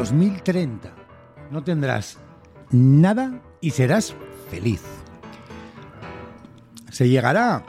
2030 0.00 0.94
no 1.50 1.62
tendrás 1.62 2.16
nada 2.70 3.42
y 3.60 3.68
serás 3.68 4.14
feliz. 4.50 4.82
Se 6.90 7.06
llegará 7.06 7.62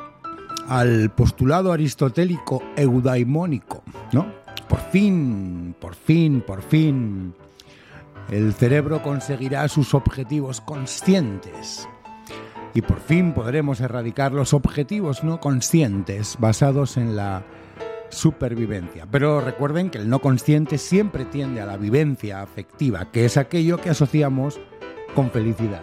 al 0.69 1.11
postulado 1.11 1.73
aristotélico 1.73 2.63
eudaimónico, 2.77 3.83
¿no? 4.13 4.31
Por 4.69 4.79
fin, 4.79 5.75
por 5.77 5.93
fin, 5.93 6.39
por 6.39 6.61
fin, 6.61 7.35
el 8.29 8.53
cerebro 8.53 9.03
conseguirá 9.03 9.67
sus 9.67 9.93
objetivos 9.93 10.61
conscientes. 10.61 11.89
Y 12.73 12.81
por 12.81 13.01
fin 13.01 13.33
podremos 13.33 13.81
erradicar 13.81 14.31
los 14.31 14.53
objetivos 14.53 15.25
no 15.25 15.41
conscientes 15.41 16.37
basados 16.39 16.95
en 16.95 17.17
la 17.17 17.43
supervivencia. 18.11 19.07
Pero 19.09 19.41
recuerden 19.41 19.89
que 19.89 19.97
el 19.97 20.09
no 20.09 20.19
consciente 20.19 20.77
siempre 20.77 21.25
tiende 21.25 21.61
a 21.61 21.65
la 21.65 21.77
vivencia 21.77 22.41
afectiva, 22.41 23.11
que 23.11 23.25
es 23.25 23.37
aquello 23.37 23.77
que 23.77 23.89
asociamos 23.89 24.59
con 25.15 25.31
felicidad. 25.31 25.81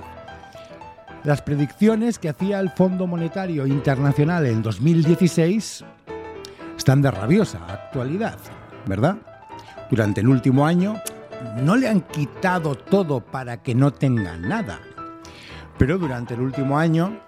Las 1.25 1.43
predicciones 1.43 2.19
que 2.19 2.29
hacía 2.29 2.61
el 2.61 2.71
Fondo 2.71 3.07
Monetario 3.07 3.67
Internacional 3.67 4.47
en 4.47 4.63
2016 4.63 5.85
están 6.77 7.03
de 7.03 7.11
rabiosa 7.11 7.59
actualidad, 7.69 8.39
¿verdad? 8.87 9.17
Durante 9.91 10.21
el 10.21 10.29
último 10.29 10.65
año 10.65 11.01
no 11.63 11.77
le 11.77 11.89
han 11.89 12.03
quitado 12.03 12.75
todo 12.77 13.21
para 13.21 13.63
que 13.63 13.75
no 13.75 13.93
tenga 13.93 14.37
nada. 14.37 14.81
Pero 15.77 15.99
durante 15.99 16.35
el 16.35 16.41
último 16.41 16.79
año 16.79 17.19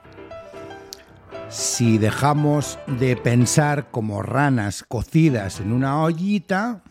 si 1.51 1.99
dejamos 1.99 2.79
de 2.87 3.17
pensar 3.17 3.91
como 3.91 4.23
ranas 4.23 4.85
cocidas 4.87 5.61
en 5.61 5.73
una 5.73 6.01
ollita 6.01 6.83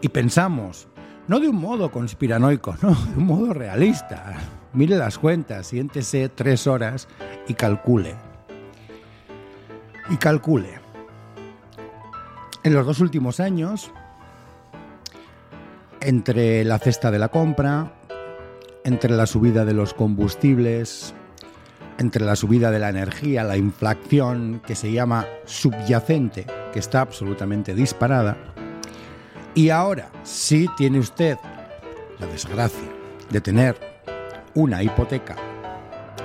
y 0.00 0.08
pensamos, 0.08 0.88
no 1.28 1.38
de 1.38 1.48
un 1.48 1.56
modo 1.56 1.90
conspiranoico, 1.90 2.74
no, 2.82 2.94
de 2.94 3.18
un 3.18 3.26
modo 3.26 3.52
realista. 3.52 4.34
Mire 4.72 4.96
las 4.96 5.18
cuentas, 5.18 5.66
siéntese 5.66 6.30
tres 6.30 6.66
horas 6.66 7.06
y 7.46 7.54
calcule. 7.54 8.14
Y 10.08 10.16
calcule. 10.16 10.80
En 12.64 12.72
los 12.72 12.86
dos 12.86 13.00
últimos 13.00 13.40
años, 13.40 13.92
entre 16.00 16.64
la 16.64 16.78
cesta 16.78 17.10
de 17.10 17.18
la 17.18 17.28
compra, 17.28 17.92
entre 18.84 19.10
la 19.10 19.26
subida 19.26 19.66
de 19.66 19.74
los 19.74 19.92
combustibles, 19.92 21.14
entre 22.02 22.24
la 22.24 22.36
subida 22.36 22.70
de 22.70 22.78
la 22.78 22.90
energía, 22.90 23.44
la 23.44 23.56
inflación 23.56 24.60
que 24.66 24.74
se 24.74 24.92
llama 24.92 25.26
subyacente, 25.46 26.46
que 26.72 26.78
está 26.78 27.00
absolutamente 27.00 27.74
disparada. 27.74 28.36
Y 29.54 29.70
ahora, 29.70 30.10
si 30.22 30.68
tiene 30.76 30.98
usted 30.98 31.38
la 32.18 32.26
desgracia 32.26 32.88
de 33.30 33.40
tener 33.40 33.76
una 34.54 34.82
hipoteca, 34.82 35.36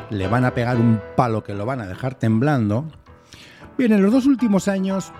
le 0.09 0.27
van 0.27 0.45
a 0.45 0.53
pegar 0.53 0.77
un 0.77 1.01
palo 1.15 1.43
que 1.43 1.53
lo 1.53 1.65
van 1.65 1.81
a 1.81 1.87
dejar 1.87 2.15
temblando. 2.15 2.85
Bien, 3.77 3.93
en 3.93 4.01
los 4.01 4.11
dos 4.11 4.25
últimos 4.25 4.67
años, 4.67 5.11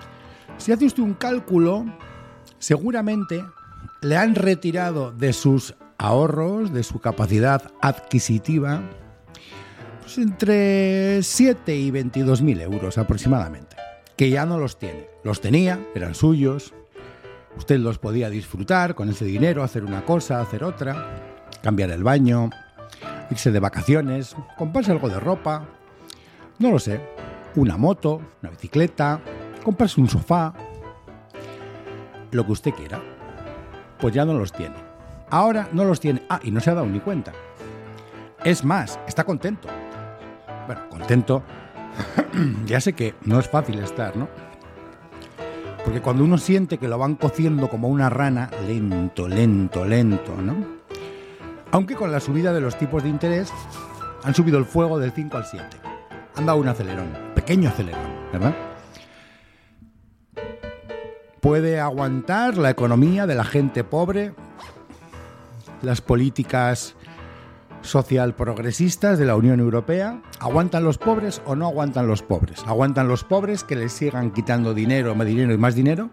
si 0.56 0.72
hace 0.72 0.86
usted 0.86 1.02
un 1.02 1.14
cálculo, 1.14 1.84
seguramente 2.58 3.44
le 4.02 4.16
han 4.16 4.34
retirado 4.34 5.12
de 5.12 5.32
sus 5.32 5.74
ahorros, 5.98 6.72
de 6.72 6.82
su 6.82 7.00
capacidad 7.00 7.70
adquisitiva, 7.80 8.82
pues 10.08 10.16
entre 10.16 11.22
7 11.22 11.76
y 11.76 11.90
22 11.90 12.40
mil 12.40 12.58
euros 12.62 12.96
aproximadamente, 12.96 13.76
que 14.16 14.30
ya 14.30 14.46
no 14.46 14.56
los 14.56 14.78
tiene. 14.78 15.06
Los 15.22 15.42
tenía, 15.42 15.78
eran 15.94 16.14
suyos, 16.14 16.72
usted 17.58 17.78
los 17.78 17.98
podía 17.98 18.30
disfrutar 18.30 18.94
con 18.94 19.10
ese 19.10 19.26
dinero, 19.26 19.62
hacer 19.62 19.84
una 19.84 20.06
cosa, 20.06 20.40
hacer 20.40 20.64
otra, 20.64 21.36
cambiar 21.62 21.90
el 21.90 22.04
baño, 22.04 22.48
irse 23.30 23.52
de 23.52 23.60
vacaciones, 23.60 24.34
comprarse 24.56 24.92
algo 24.92 25.10
de 25.10 25.20
ropa, 25.20 25.68
no 26.58 26.70
lo 26.70 26.78
sé, 26.78 27.02
una 27.54 27.76
moto, 27.76 28.22
una 28.40 28.50
bicicleta, 28.50 29.20
comprarse 29.62 30.00
un 30.00 30.08
sofá, 30.08 30.54
lo 32.30 32.46
que 32.46 32.52
usted 32.52 32.72
quiera. 32.72 32.98
Pues 34.00 34.14
ya 34.14 34.24
no 34.24 34.32
los 34.32 34.52
tiene. 34.52 34.76
Ahora 35.28 35.68
no 35.72 35.84
los 35.84 36.00
tiene. 36.00 36.22
Ah, 36.30 36.40
y 36.42 36.50
no 36.50 36.60
se 36.60 36.70
ha 36.70 36.74
dado 36.74 36.86
ni 36.86 37.00
cuenta. 37.00 37.34
Es 38.42 38.64
más, 38.64 38.98
está 39.06 39.24
contento 39.24 39.68
bueno, 40.68 40.82
contento. 40.90 41.42
ya 42.66 42.78
sé 42.78 42.92
que 42.92 43.14
no 43.24 43.40
es 43.40 43.48
fácil 43.48 43.78
estar, 43.78 44.14
¿no? 44.16 44.28
Porque 45.82 46.02
cuando 46.02 46.22
uno 46.22 46.36
siente 46.36 46.76
que 46.76 46.88
lo 46.88 46.98
van 46.98 47.14
cociendo 47.14 47.70
como 47.70 47.88
una 47.88 48.10
rana, 48.10 48.50
lento, 48.66 49.26
lento, 49.26 49.86
lento, 49.86 50.36
¿no? 50.36 50.54
Aunque 51.70 51.94
con 51.94 52.12
la 52.12 52.20
subida 52.20 52.52
de 52.52 52.60
los 52.60 52.76
tipos 52.76 53.02
de 53.02 53.08
interés 53.08 53.50
han 54.22 54.34
subido 54.34 54.58
el 54.58 54.66
fuego 54.66 54.98
del 54.98 55.12
5 55.12 55.38
al 55.38 55.46
7. 55.46 55.64
Han 56.36 56.44
dado 56.44 56.58
un 56.58 56.68
acelerón, 56.68 57.08
pequeño 57.34 57.70
acelerón, 57.70 58.10
¿verdad? 58.30 58.54
¿Puede 61.40 61.80
aguantar 61.80 62.58
la 62.58 62.68
economía 62.68 63.26
de 63.26 63.34
la 63.34 63.44
gente 63.44 63.84
pobre? 63.84 64.34
Las 65.80 66.02
políticas 66.02 66.94
social 67.82 68.34
progresistas 68.34 69.18
de 69.18 69.24
la 69.24 69.36
Unión 69.36 69.60
Europea. 69.60 70.20
¿Aguantan 70.40 70.84
los 70.84 70.98
pobres 70.98 71.42
o 71.46 71.54
no 71.54 71.66
aguantan 71.66 72.06
los 72.06 72.22
pobres? 72.22 72.62
¿Aguantan 72.66 73.08
los 73.08 73.24
pobres 73.24 73.64
que 73.64 73.76
les 73.76 73.92
sigan 73.92 74.32
quitando 74.32 74.74
dinero, 74.74 75.14
más 75.14 75.26
dinero 75.26 75.52
y 75.52 75.58
más 75.58 75.74
dinero? 75.74 76.10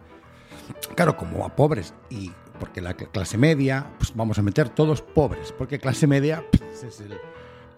Claro, 0.95 1.17
como 1.17 1.45
a 1.45 1.55
pobres 1.55 1.93
y 2.09 2.31
porque 2.59 2.81
la 2.81 2.93
clase 2.93 3.37
media, 3.37 3.85
pues 3.97 4.15
vamos 4.15 4.39
a 4.39 4.41
meter 4.41 4.69
todos 4.69 5.01
pobres, 5.01 5.51
porque 5.51 5.79
clase 5.79 6.07
media 6.07 6.43
pues, 6.51 6.83
es 6.83 7.03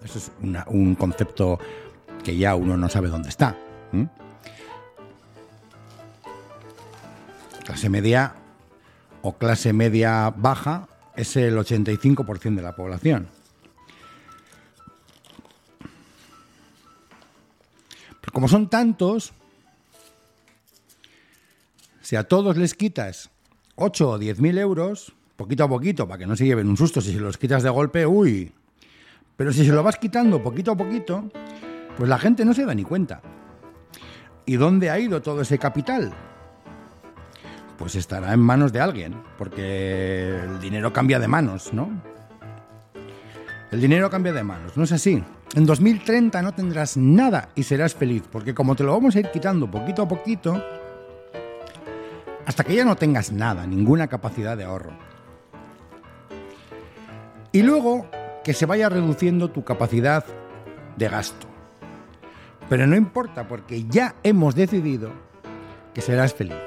eso 0.04 0.20
es 0.20 0.32
un 0.68 0.96
concepto 0.96 1.60
que 2.24 2.38
ya 2.38 2.56
uno 2.56 2.78
no 2.78 2.88
sabe 2.90 3.10
dónde 3.10 3.30
está. 3.30 3.58
Clase 7.66 7.90
media 7.90 8.36
o 9.22 9.34
clase 9.38 9.74
media 9.74 10.34
baja 10.36 10.88
es 11.16 11.36
el 11.36 11.58
85% 11.58 12.56
de 12.56 12.62
la 12.62 12.76
población. 12.76 13.28
Como 18.32 18.48
son 18.48 18.70
tantos, 18.70 19.34
si 22.02 22.16
a 22.16 22.24
todos 22.24 22.58
les 22.58 22.74
quitas 22.74 23.30
8 23.76 24.10
o 24.10 24.18
10 24.18 24.40
mil 24.40 24.58
euros, 24.58 25.14
poquito 25.36 25.64
a 25.64 25.70
poquito, 25.70 26.08
para 26.08 26.20
que 26.20 26.28
no 26.28 26.36
se 26.36 26.46
lleven 26.46 26.68
un 26.68 26.78
susto, 26.78 27.02
si 27.02 27.14
se 27.14 27.20
los 27.20 27.38
quitas 27.38 27.64
de 27.64 27.70
golpe, 27.70 28.06
uy, 28.06 28.54
Pero 29.36 29.54
si 29.54 29.66
se 29.66 29.72
lo 29.72 29.84
vas 29.84 29.98
quitando 29.98 30.42
poquito 30.42 30.72
a 30.72 30.78
poquito, 30.78 31.30
pues 31.96 32.10
la 32.10 32.18
gente 32.18 32.44
no 32.44 32.54
se 32.54 32.66
da 32.66 32.74
ni 32.74 32.84
cuenta. 32.84 33.22
¿Y 34.46 34.56
dónde 34.56 34.90
ha 34.90 35.00
ido 35.00 35.22
todo 35.22 35.42
ese 35.42 35.60
capital? 35.60 36.14
Pues 37.78 37.96
estará 37.96 38.34
en 38.34 38.40
manos 38.40 38.74
de 38.74 38.80
alguien, 38.80 39.22
porque 39.38 40.40
el 40.44 40.60
dinero 40.60 40.92
cambia 40.92 41.20
de 41.20 41.28
manos, 41.28 41.72
¿no? 41.74 42.02
El 43.72 43.82
dinero 43.82 44.10
cambia 44.10 44.34
de 44.34 44.44
manos, 44.44 44.76
¿no 44.76 44.86
es 44.86 44.92
así? 44.92 45.24
En 45.56 45.66
2030 45.66 46.42
no 46.42 46.54
tendrás 46.54 46.98
nada 46.98 47.50
y 47.56 47.64
serás 47.64 47.96
feliz, 47.96 48.24
porque 48.32 48.54
como 48.54 48.76
te 48.76 48.84
lo 48.84 48.94
vamos 48.94 49.16
a 49.16 49.20
ir 49.20 49.32
quitando 49.32 49.70
poquito 49.70 50.04
a 50.04 50.08
poquito, 50.08 50.62
hasta 52.46 52.64
que 52.64 52.76
ya 52.76 52.86
no 52.86 52.96
tengas 52.96 53.32
nada, 53.32 53.66
ninguna 53.66 54.08
capacidad 54.08 54.58
de 54.58 54.66
ahorro. 54.66 54.92
Y 57.52 57.62
luego 57.62 58.10
que 58.44 58.54
se 58.54 58.66
vaya 58.66 58.90
reduciendo 58.90 59.50
tu 59.50 59.64
capacidad 59.64 60.26
de 60.96 61.10
gasto. 61.10 61.48
Pero 62.70 62.86
no 62.86 62.96
importa, 62.96 63.48
porque 63.48 63.86
ya 63.86 64.16
hemos 64.24 64.54
decidido 64.54 65.12
que 65.94 66.02
serás 66.02 66.34
feliz. 66.34 66.58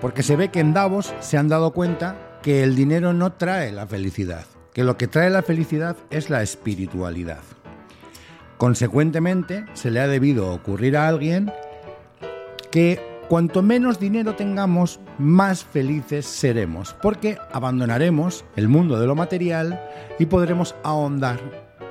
Porque 0.00 0.22
se 0.22 0.36
ve 0.36 0.50
que 0.50 0.60
en 0.60 0.74
Davos 0.74 1.14
se 1.20 1.38
han 1.38 1.48
dado 1.48 1.72
cuenta 1.72 2.16
que 2.42 2.62
el 2.62 2.76
dinero 2.76 3.14
no 3.14 3.32
trae 3.32 3.72
la 3.72 3.86
felicidad 3.86 4.44
que 4.76 4.84
lo 4.84 4.98
que 4.98 5.08
trae 5.08 5.30
la 5.30 5.42
felicidad 5.42 5.96
es 6.10 6.28
la 6.28 6.42
espiritualidad. 6.42 7.40
Consecuentemente, 8.58 9.66
se 9.74 9.90
le 9.90 10.00
ha 10.00 10.08
debido 10.08 10.52
ocurrir 10.52 10.96
a 10.96 11.08
alguien 11.08 11.52
que 12.70 13.00
cuanto 13.28 13.62
menos 13.62 13.98
dinero 13.98 14.34
tengamos, 14.34 15.00
más 15.18 15.64
felices 15.64 16.26
seremos, 16.26 16.94
porque 17.02 17.38
abandonaremos 17.52 18.44
el 18.56 18.68
mundo 18.68 18.98
de 18.98 19.06
lo 19.06 19.14
material 19.14 19.80
y 20.18 20.26
podremos 20.26 20.74
ahondar 20.84 21.38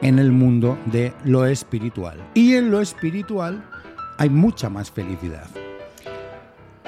en 0.02 0.20
el 0.20 0.32
mundo 0.32 0.78
de 0.88 1.14
lo 1.24 1.46
espiritual. 1.46 2.18
Y 2.34 2.56
en 2.56 2.72
lo 2.72 2.82
espiritual 2.82 3.64
hay 4.18 4.30
mucha 4.30 4.70
más 4.70 4.92
felicidad. 4.92 5.48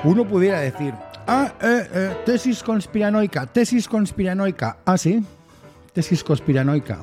Uno 0.04 0.28
pudiera 0.28 0.60
decir, 0.60 0.94
ah, 1.28 1.54
eh, 1.62 1.88
eh, 1.94 2.18
tesis 2.26 2.64
conspiranoica, 2.64 3.46
tesis 3.48 3.88
conspiranoica, 3.88 4.78
ah, 4.86 4.98
sí, 4.98 5.24
tesis 5.94 6.24
conspiranoica. 6.24 7.00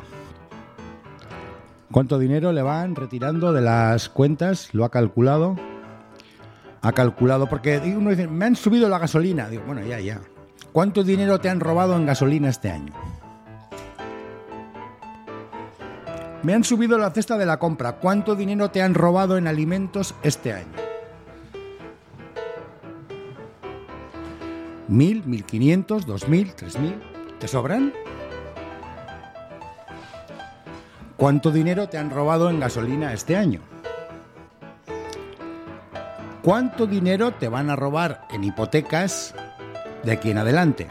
¿Cuánto 1.94 2.18
dinero 2.18 2.52
le 2.52 2.60
van 2.60 2.96
retirando 2.96 3.52
de 3.52 3.60
las 3.60 4.08
cuentas? 4.08 4.70
¿Lo 4.74 4.84
ha 4.84 4.90
calculado? 4.90 5.54
Ha 6.82 6.90
calculado, 6.90 7.48
porque 7.48 7.80
uno 7.96 8.10
dice, 8.10 8.26
me 8.26 8.46
han 8.46 8.56
subido 8.56 8.88
la 8.88 8.98
gasolina. 8.98 9.48
Digo, 9.48 9.62
bueno, 9.64 9.86
ya, 9.86 10.00
ya. 10.00 10.20
¿Cuánto 10.72 11.04
dinero 11.04 11.38
te 11.38 11.50
han 11.50 11.60
robado 11.60 11.94
en 11.94 12.04
gasolina 12.04 12.48
este 12.48 12.68
año? 12.68 12.92
Me 16.42 16.52
han 16.52 16.64
subido 16.64 16.98
la 16.98 17.12
cesta 17.12 17.38
de 17.38 17.46
la 17.46 17.60
compra. 17.60 17.92
¿Cuánto 18.00 18.34
dinero 18.34 18.72
te 18.72 18.82
han 18.82 18.94
robado 18.94 19.38
en 19.38 19.46
alimentos 19.46 20.16
este 20.24 20.52
año? 20.52 20.74
¿Mil, 24.88 25.22
mil 25.26 25.44
quinientos, 25.44 26.06
dos 26.06 26.28
mil, 26.28 26.54
tres 26.56 26.76
mil? 26.76 27.00
¿Te 27.38 27.46
sobran? 27.46 27.92
¿Cuánto 31.16 31.52
dinero 31.52 31.88
te 31.88 31.96
han 31.96 32.10
robado 32.10 32.50
en 32.50 32.58
gasolina 32.58 33.12
este 33.12 33.36
año? 33.36 33.60
¿Cuánto 36.42 36.86
dinero 36.86 37.32
te 37.32 37.48
van 37.48 37.70
a 37.70 37.76
robar 37.76 38.26
en 38.30 38.44
hipotecas 38.44 39.34
de 40.02 40.12
aquí 40.12 40.30
en 40.30 40.38
adelante? 40.38 40.88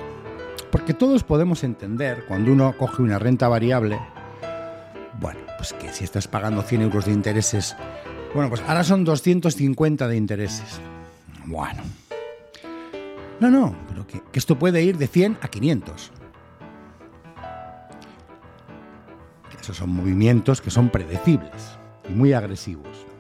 Porque 0.72 0.94
todos 0.94 1.24
podemos 1.24 1.64
entender 1.64 2.26
cuando 2.28 2.52
uno 2.52 2.76
coge 2.78 3.04
una 3.04 3.20
renta 3.20 3.48
variable, 3.48 4.00
bueno, 5.20 5.42
pues 5.58 5.74
que 5.74 5.92
si 5.94 6.06
estás 6.06 6.28
pagando 6.28 6.64
100 6.64 6.82
euros 6.82 7.06
de 7.06 7.12
intereses, 7.12 7.76
bueno, 8.34 8.50
pues 8.50 8.64
ahora 8.66 8.84
son 8.84 9.04
250 9.04 10.08
de 10.08 10.16
intereses. 10.16 10.80
Bueno. 11.46 11.84
No, 13.40 13.52
no, 13.52 13.76
pero 13.90 14.08
que, 14.08 14.22
esto 14.34 14.58
puede 14.58 14.82
ir 14.82 14.98
de 14.98 15.08
100 15.08 15.38
a 15.42 15.50
500. 15.50 16.12
Esos 19.64 19.78
son 19.78 19.92
movimientos 19.92 20.60
que 20.60 20.70
son 20.70 20.90
predecibles 20.90 21.78
y 22.10 22.12
muy 22.12 22.34
agresivos. 22.34 23.13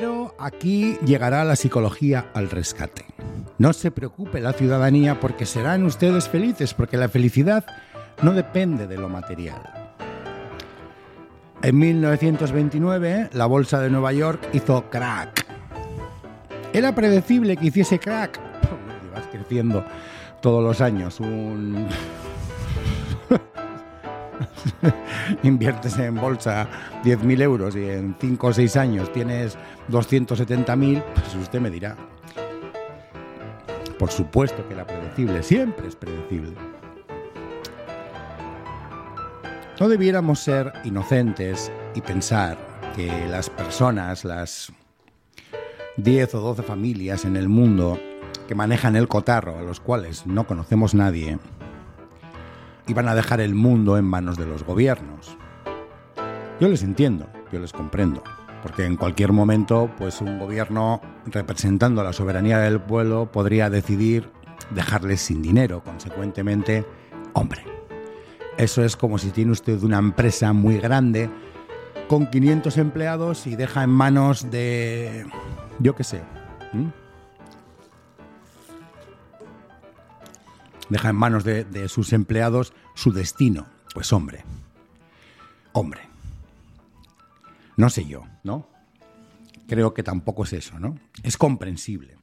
Pero 0.00 0.34
aquí 0.38 0.96
llegará 1.04 1.44
la 1.44 1.56
psicología 1.56 2.30
al 2.32 2.48
rescate. 2.48 3.04
No 3.58 3.74
se 3.74 3.90
preocupe 3.90 4.40
la 4.40 4.54
ciudadanía 4.54 5.20
porque 5.20 5.44
serán 5.44 5.84
ustedes 5.84 6.26
felices, 6.26 6.72
porque 6.72 6.96
la 6.96 7.10
felicidad 7.10 7.66
no 8.22 8.32
depende 8.32 8.86
de 8.86 8.96
lo 8.96 9.10
material. 9.10 9.60
En 11.62 11.78
1929, 11.78 13.28
la 13.34 13.44
bolsa 13.44 13.78
de 13.78 13.90
Nueva 13.90 14.14
York 14.14 14.40
hizo 14.54 14.88
crack. 14.88 15.44
Era 16.72 16.94
predecible 16.94 17.58
que 17.58 17.66
hiciese 17.66 17.98
crack. 17.98 18.40
Vas 19.14 19.26
creciendo 19.30 19.84
todos 20.40 20.64
los 20.64 20.80
años. 20.80 21.20
Un 21.20 21.86
inviertes 25.42 25.98
en 25.98 26.14
bolsa 26.14 26.68
10.000 27.04 27.42
euros 27.42 27.76
y 27.76 27.88
en 27.88 28.16
5 28.20 28.46
o 28.46 28.52
6 28.52 28.76
años 28.76 29.12
tienes 29.12 29.56
270.000, 29.90 31.02
pues 31.14 31.34
usted 31.34 31.60
me 31.60 31.70
dirá. 31.70 31.96
Por 33.98 34.10
supuesto 34.10 34.66
que 34.66 34.74
era 34.74 34.86
predecible, 34.86 35.42
siempre 35.42 35.88
es 35.88 35.96
predecible. 35.96 36.54
No 39.78 39.88
debiéramos 39.88 40.40
ser 40.40 40.72
inocentes 40.84 41.72
y 41.94 42.00
pensar 42.00 42.58
que 42.94 43.28
las 43.28 43.48
personas, 43.48 44.24
las 44.24 44.72
10 45.96 46.34
o 46.34 46.40
12 46.40 46.62
familias 46.62 47.24
en 47.24 47.36
el 47.36 47.48
mundo 47.48 47.98
que 48.46 48.54
manejan 48.54 48.96
el 48.96 49.08
cotarro, 49.08 49.58
a 49.58 49.62
los 49.62 49.80
cuales 49.80 50.26
no 50.26 50.46
conocemos 50.46 50.94
nadie, 50.94 51.38
iban 52.90 53.08
a 53.08 53.14
dejar 53.14 53.40
el 53.40 53.54
mundo 53.54 53.96
en 53.96 54.04
manos 54.04 54.36
de 54.36 54.46
los 54.46 54.64
gobiernos. 54.64 55.36
Yo 56.60 56.68
les 56.68 56.82
entiendo, 56.82 57.28
yo 57.52 57.60
les 57.60 57.72
comprendo, 57.72 58.22
porque 58.62 58.84
en 58.84 58.96
cualquier 58.96 59.32
momento, 59.32 59.90
pues 59.96 60.20
un 60.20 60.38
gobierno 60.38 61.00
representando 61.26 62.02
la 62.02 62.12
soberanía 62.12 62.58
del 62.58 62.80
pueblo 62.80 63.30
podría 63.30 63.70
decidir 63.70 64.28
dejarles 64.74 65.20
sin 65.20 65.40
dinero, 65.40 65.82
consecuentemente, 65.82 66.84
hombre. 67.32 67.64
Eso 68.58 68.84
es 68.84 68.96
como 68.96 69.16
si 69.16 69.30
tiene 69.30 69.52
usted 69.52 69.82
una 69.82 69.98
empresa 69.98 70.52
muy 70.52 70.78
grande 70.78 71.30
con 72.08 72.26
500 72.26 72.76
empleados 72.76 73.46
y 73.46 73.56
deja 73.56 73.84
en 73.84 73.90
manos 73.90 74.50
de, 74.50 75.24
yo 75.78 75.94
qué 75.94 76.04
sé, 76.04 76.22
deja 80.90 81.08
en 81.08 81.16
manos 81.16 81.44
de, 81.44 81.88
sus 81.88 82.12
empleados 82.12 82.74
su 82.94 83.12
destino. 83.12 83.66
Pues 83.94 84.12
hombre, 84.12 84.44
hombre, 85.72 86.02
no 87.76 87.88
sé 87.88 88.04
yo, 88.04 88.24
¿no? 88.44 88.68
Creo 89.66 89.94
que 89.94 90.02
tampoco 90.02 90.44
es 90.44 90.52
eso, 90.52 90.78
¿no? 90.78 90.98
Es 91.22 91.36
comprensible. 91.36 92.16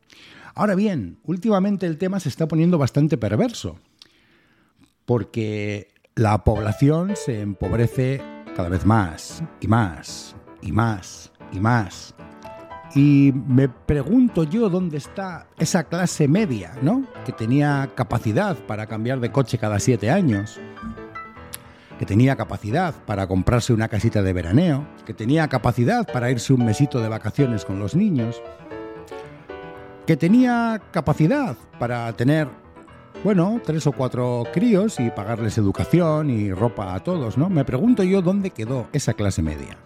Ahora 0.54 0.76
bien, 0.76 1.20
últimamente 1.24 1.86
el 1.88 1.98
tema 1.98 2.20
se 2.20 2.30
está 2.30 2.48
poniendo 2.48 2.78
bastante 2.78 3.18
perverso, 3.18 3.80
porque 5.06 5.94
la 6.16 6.44
población 6.44 7.16
se 7.16 7.42
empobrece 7.42 8.22
cada 8.56 8.70
vez 8.70 8.86
más 8.86 9.44
y 9.62 9.68
más 9.68 10.36
y 10.62 10.72
más 10.72 11.32
y 11.52 11.60
más. 11.60 12.16
Y 12.96 13.34
me 13.48 13.68
pregunto 13.70 14.44
yo 14.44 14.70
dónde 14.70 14.98
está 14.98 15.48
esa 15.60 15.84
clase 15.84 16.28
media, 16.28 16.74
¿no? 16.82 17.04
Que 17.26 17.32
tenía 17.32 17.92
capacidad 17.96 18.56
para 18.56 18.88
cambiar 18.88 19.20
de 19.20 19.32
coche 19.32 19.58
cada 19.58 19.80
siete 19.80 20.10
años. 20.10 20.60
que 21.98 22.06
tenía 22.06 22.36
capacidad 22.36 22.94
para 23.06 23.28
comprarse 23.28 23.74
una 23.74 23.88
casita 23.88 24.22
de 24.22 24.34
veraneo, 24.34 24.88
que 25.06 25.14
tenía 25.14 25.48
capacidad 25.48 26.06
para 26.12 26.30
irse 26.30 26.54
un 26.54 26.66
mesito 26.66 27.02
de 27.02 27.10
vacaciones 27.10 27.66
con 27.66 27.80
los 27.80 27.96
niños, 27.96 28.42
que 30.06 30.16
tenía 30.16 30.82
capacidad 30.92 31.58
para 31.80 32.12
tener, 32.14 32.48
bueno, 33.24 33.60
tres 33.66 33.88
o 33.88 33.92
cuatro 33.92 34.44
críos 34.54 35.00
y 35.00 35.10
pagarles 35.10 35.58
educación 35.58 36.30
y 36.30 36.54
ropa 36.54 36.94
a 36.94 37.00
todos, 37.00 37.38
¿no? 37.38 37.50
Me 37.50 37.66
pregunto 37.66 38.04
yo 38.04 38.22
dónde 38.22 38.52
quedó 38.52 38.88
esa 38.94 39.14
clase 39.14 39.42
media. 39.42 39.78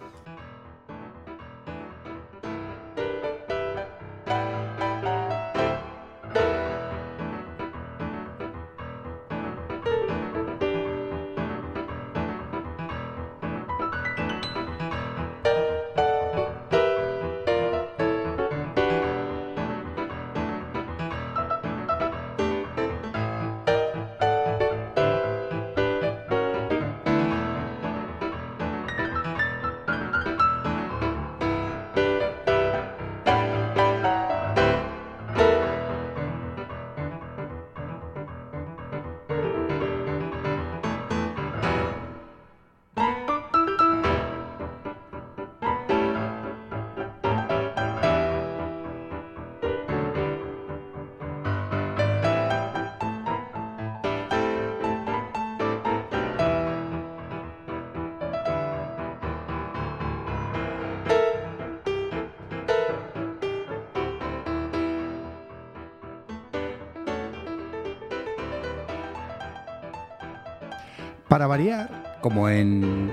Para 71.32 71.46
variar, 71.46 72.18
como 72.20 72.50
en 72.50 73.10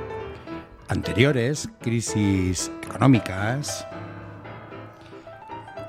anteriores 0.90 1.70
crisis 1.80 2.70
económicas, 2.84 3.88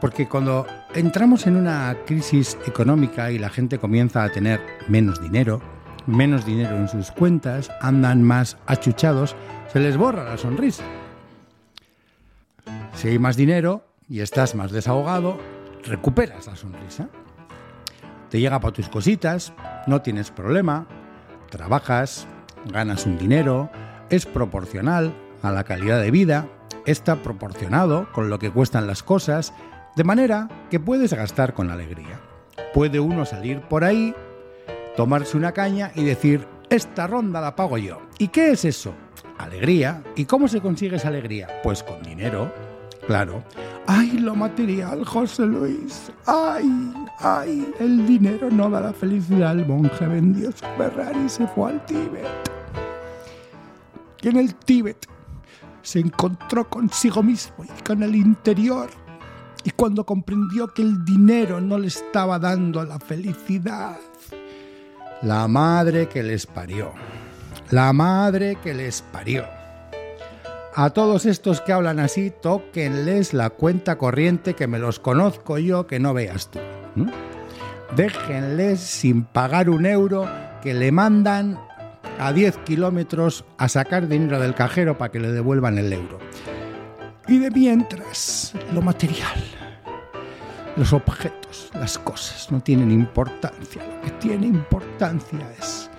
porque 0.01 0.29
cuando 0.29 0.65
entramos 0.95 1.49
en 1.49 1.57
una 1.57 1.97
crisis 2.07 2.57
económica 2.69 3.33
y 3.33 3.41
la 3.41 3.49
gente 3.49 3.81
comienza 3.81 4.23
a 4.23 4.31
tener 4.31 4.61
menos 4.87 5.21
dinero, 5.21 5.61
menos 6.07 6.47
dinero 6.47 6.77
en 6.77 6.87
sus 6.87 7.11
cuentas, 7.11 7.69
andan 7.81 8.23
más 8.23 8.59
achuchados, 8.67 9.35
se 9.73 9.81
les 9.81 9.97
borra 9.97 10.23
la 10.23 10.37
sonrisa. 10.37 10.85
Si 12.95 13.09
hay 13.09 13.19
más 13.19 13.35
dinero 13.35 13.89
y 14.09 14.21
estás 14.21 14.55
más 14.55 14.71
desahogado, 14.71 15.37
recuperas 15.83 16.47
la 16.47 16.55
sonrisa. 16.55 17.09
Te 18.29 18.39
llega 18.39 18.61
para 18.61 18.73
tus 18.73 18.89
cositas, 18.89 19.53
no 19.89 20.01
tienes 20.01 20.31
problema, 20.31 20.87
trabajas, 21.51 22.27
ganas 22.73 23.07
un 23.07 23.19
dinero, 23.19 23.71
es 24.09 24.27
proporcional 24.27 25.13
a 25.43 25.51
la 25.51 25.65
calidad 25.65 26.01
de 26.01 26.11
vida, 26.11 26.49
está 26.87 27.17
proporcionado 27.17 28.09
con 28.13 28.31
lo 28.31 28.39
que 28.39 28.51
cuestan 28.51 28.87
las 28.87 29.03
cosas, 29.03 29.53
de 29.97 30.05
manera 30.05 30.49
que 30.71 30.81
puedes 30.81 31.13
gastar 31.13 31.55
con 31.55 31.71
alegría. 31.71 32.21
Puede 32.73 33.01
uno 33.01 33.27
salir 33.27 33.61
por 33.63 33.85
ahí, 33.85 34.15
tomarse 34.97 35.37
una 35.37 35.53
caña 35.53 35.93
y 35.95 36.05
decir, 36.05 36.47
esta 36.71 37.07
ronda 37.07 37.41
la 37.41 37.57
pago 37.57 37.79
yo. 37.79 38.01
¿Y 38.19 38.29
qué 38.29 38.53
es 38.53 38.65
eso? 38.65 38.95
Alegría. 39.39 40.03
¿Y 40.15 40.25
cómo 40.25 40.47
se 40.47 40.61
consigue 40.61 40.97
esa 40.97 41.09
alegría? 41.09 41.49
Pues 41.63 41.83
con 41.83 42.03
dinero, 42.03 42.53
claro. 43.07 43.43
¡Ay, 43.87 44.19
lo 44.19 44.35
material, 44.37 45.05
José 45.05 45.47
Luis! 45.47 46.13
¡Ay, 46.27 46.93
ay! 47.21 47.73
El 47.79 48.07
dinero 48.07 48.51
no 48.51 48.71
da 48.71 48.81
la 48.81 48.93
felicidad. 48.93 49.53
El 49.53 49.67
monje 49.67 50.07
vendió 50.07 50.51
su 50.53 50.65
Ferrari 50.77 51.25
y 51.27 51.29
se 51.29 51.47
fue 51.47 51.71
al 51.71 51.87
Tíbet. 51.87 52.27
Y 54.23 54.29
en 54.29 54.37
el 54.37 54.55
Tíbet 54.55 55.07
se 55.83 56.01
encontró 56.01 56.69
consigo 56.69 57.23
mismo 57.23 57.65
y 57.65 57.83
con 57.83 58.03
el 58.03 58.15
interior. 58.15 58.91
Y 59.65 59.71
cuando 59.71 60.05
comprendió 60.05 60.69
que 60.69 60.83
el 60.83 61.05
dinero 61.05 61.61
no 61.61 61.79
le 61.79 61.89
estaba 61.89 62.39
dando 62.39 62.85
la 62.85 62.99
felicidad, 62.99 63.99
la 65.23 65.49
madre 65.49 66.09
que 66.09 66.23
les 66.23 66.47
parió, 66.47 66.93
la 67.71 67.93
madre 67.93 68.57
que 68.63 68.73
les 68.73 69.03
parió 69.03 69.45
a 70.75 70.91
todos 70.91 71.27
estos 71.27 71.61
que 71.61 71.73
hablan 71.73 71.99
así, 71.99 72.31
tóquenles 72.31 73.35
la 73.35 73.51
cuenta 73.51 73.99
corriente 73.99 74.55
que 74.55 74.69
me 74.69 74.79
los 74.79 75.01
conozco 75.01 75.59
yo 75.59 75.87
que 75.87 75.99
no 75.99 76.15
veas 76.15 76.49
tú. 76.51 76.61
Déjenles 77.97 78.81
sin 78.81 79.25
pagar 79.25 79.71
un 79.71 79.87
euro 79.87 80.29
que 80.63 80.75
le 80.75 80.93
mandan 80.93 81.59
a 82.19 82.33
10 82.33 82.59
kilómetros 82.59 83.45
a 83.57 83.69
sacar 83.69 84.07
dinero 84.07 84.39
del 84.39 84.55
cajero 84.55 84.99
para 84.99 85.11
que 85.11 85.21
le 85.21 85.33
devuelvan 85.33 85.79
el 85.79 85.93
euro. 85.93 86.19
Y 87.27 87.39
de 87.39 87.51
mientras, 87.51 88.53
lo 88.75 88.83
material, 88.83 89.43
los 90.77 90.93
objetos, 90.93 91.71
las 91.75 91.99
cosas 91.99 92.51
no 92.53 92.61
tienen 92.61 92.91
importancia. 92.91 93.83
Lo 93.85 94.01
que 94.03 94.11
tiene 94.13 94.47
importancia 94.47 95.41
es 95.59 95.91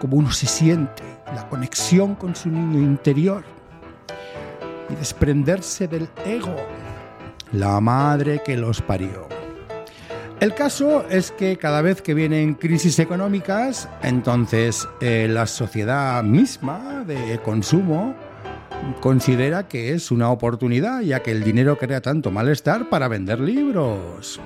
cómo 0.00 0.16
uno 0.16 0.30
se 0.32 0.46
siente, 0.46 1.02
la 1.34 1.48
conexión 1.48 2.14
con 2.14 2.34
su 2.34 2.48
niño 2.48 2.78
interior 2.78 3.44
y 4.90 4.94
desprenderse 4.94 5.88
del 5.88 6.08
ego, 6.24 6.56
la 7.52 7.80
madre 7.80 8.42
que 8.44 8.56
los 8.56 8.82
parió. 8.82 9.37
El 10.40 10.54
caso 10.54 11.04
es 11.08 11.32
que 11.32 11.56
cada 11.56 11.82
vez 11.82 12.00
que 12.00 12.14
vienen 12.14 12.54
crisis 12.54 13.00
económicas, 13.00 13.88
entonces 14.02 14.88
eh, 15.00 15.26
la 15.28 15.46
sociedad 15.48 16.22
misma 16.22 17.02
de 17.04 17.40
consumo 17.40 18.14
considera 19.00 19.66
que 19.66 19.94
es 19.94 20.12
una 20.12 20.30
oportunidad, 20.30 21.00
ya 21.00 21.24
que 21.24 21.32
el 21.32 21.42
dinero 21.42 21.76
crea 21.76 22.00
tanto 22.00 22.30
malestar 22.30 22.88
para 22.88 23.08
vender 23.08 23.40
libros. 23.40 24.40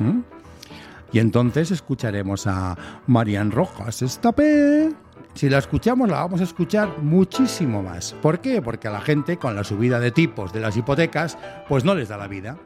Y 1.12 1.18
entonces 1.18 1.70
escucharemos 1.70 2.46
a 2.46 2.75
Marian 3.06 3.50
Rojas 3.50 4.00
Estapé 4.00 4.94
si 5.34 5.49
la 5.49 5.58
escuchamos, 5.58 6.08
la 6.08 6.16
vamos 6.16 6.40
a 6.40 6.44
escuchar 6.44 6.99
muchísimo 6.99 7.82
más. 7.82 8.14
¿Por 8.20 8.40
qué? 8.40 8.61
Porque 8.61 8.88
a 8.88 8.90
la 8.90 9.00
gente, 9.00 9.38
con 9.38 9.56
la 9.56 9.64
subida 9.64 9.99
de 9.99 10.11
tipos 10.11 10.52
de 10.52 10.61
las 10.61 10.76
hipotecas, 10.76 11.38
pues 11.68 11.84
no 11.84 11.94
les 11.94 12.08
da 12.08 12.18
la 12.18 12.28
vida. 12.28 12.58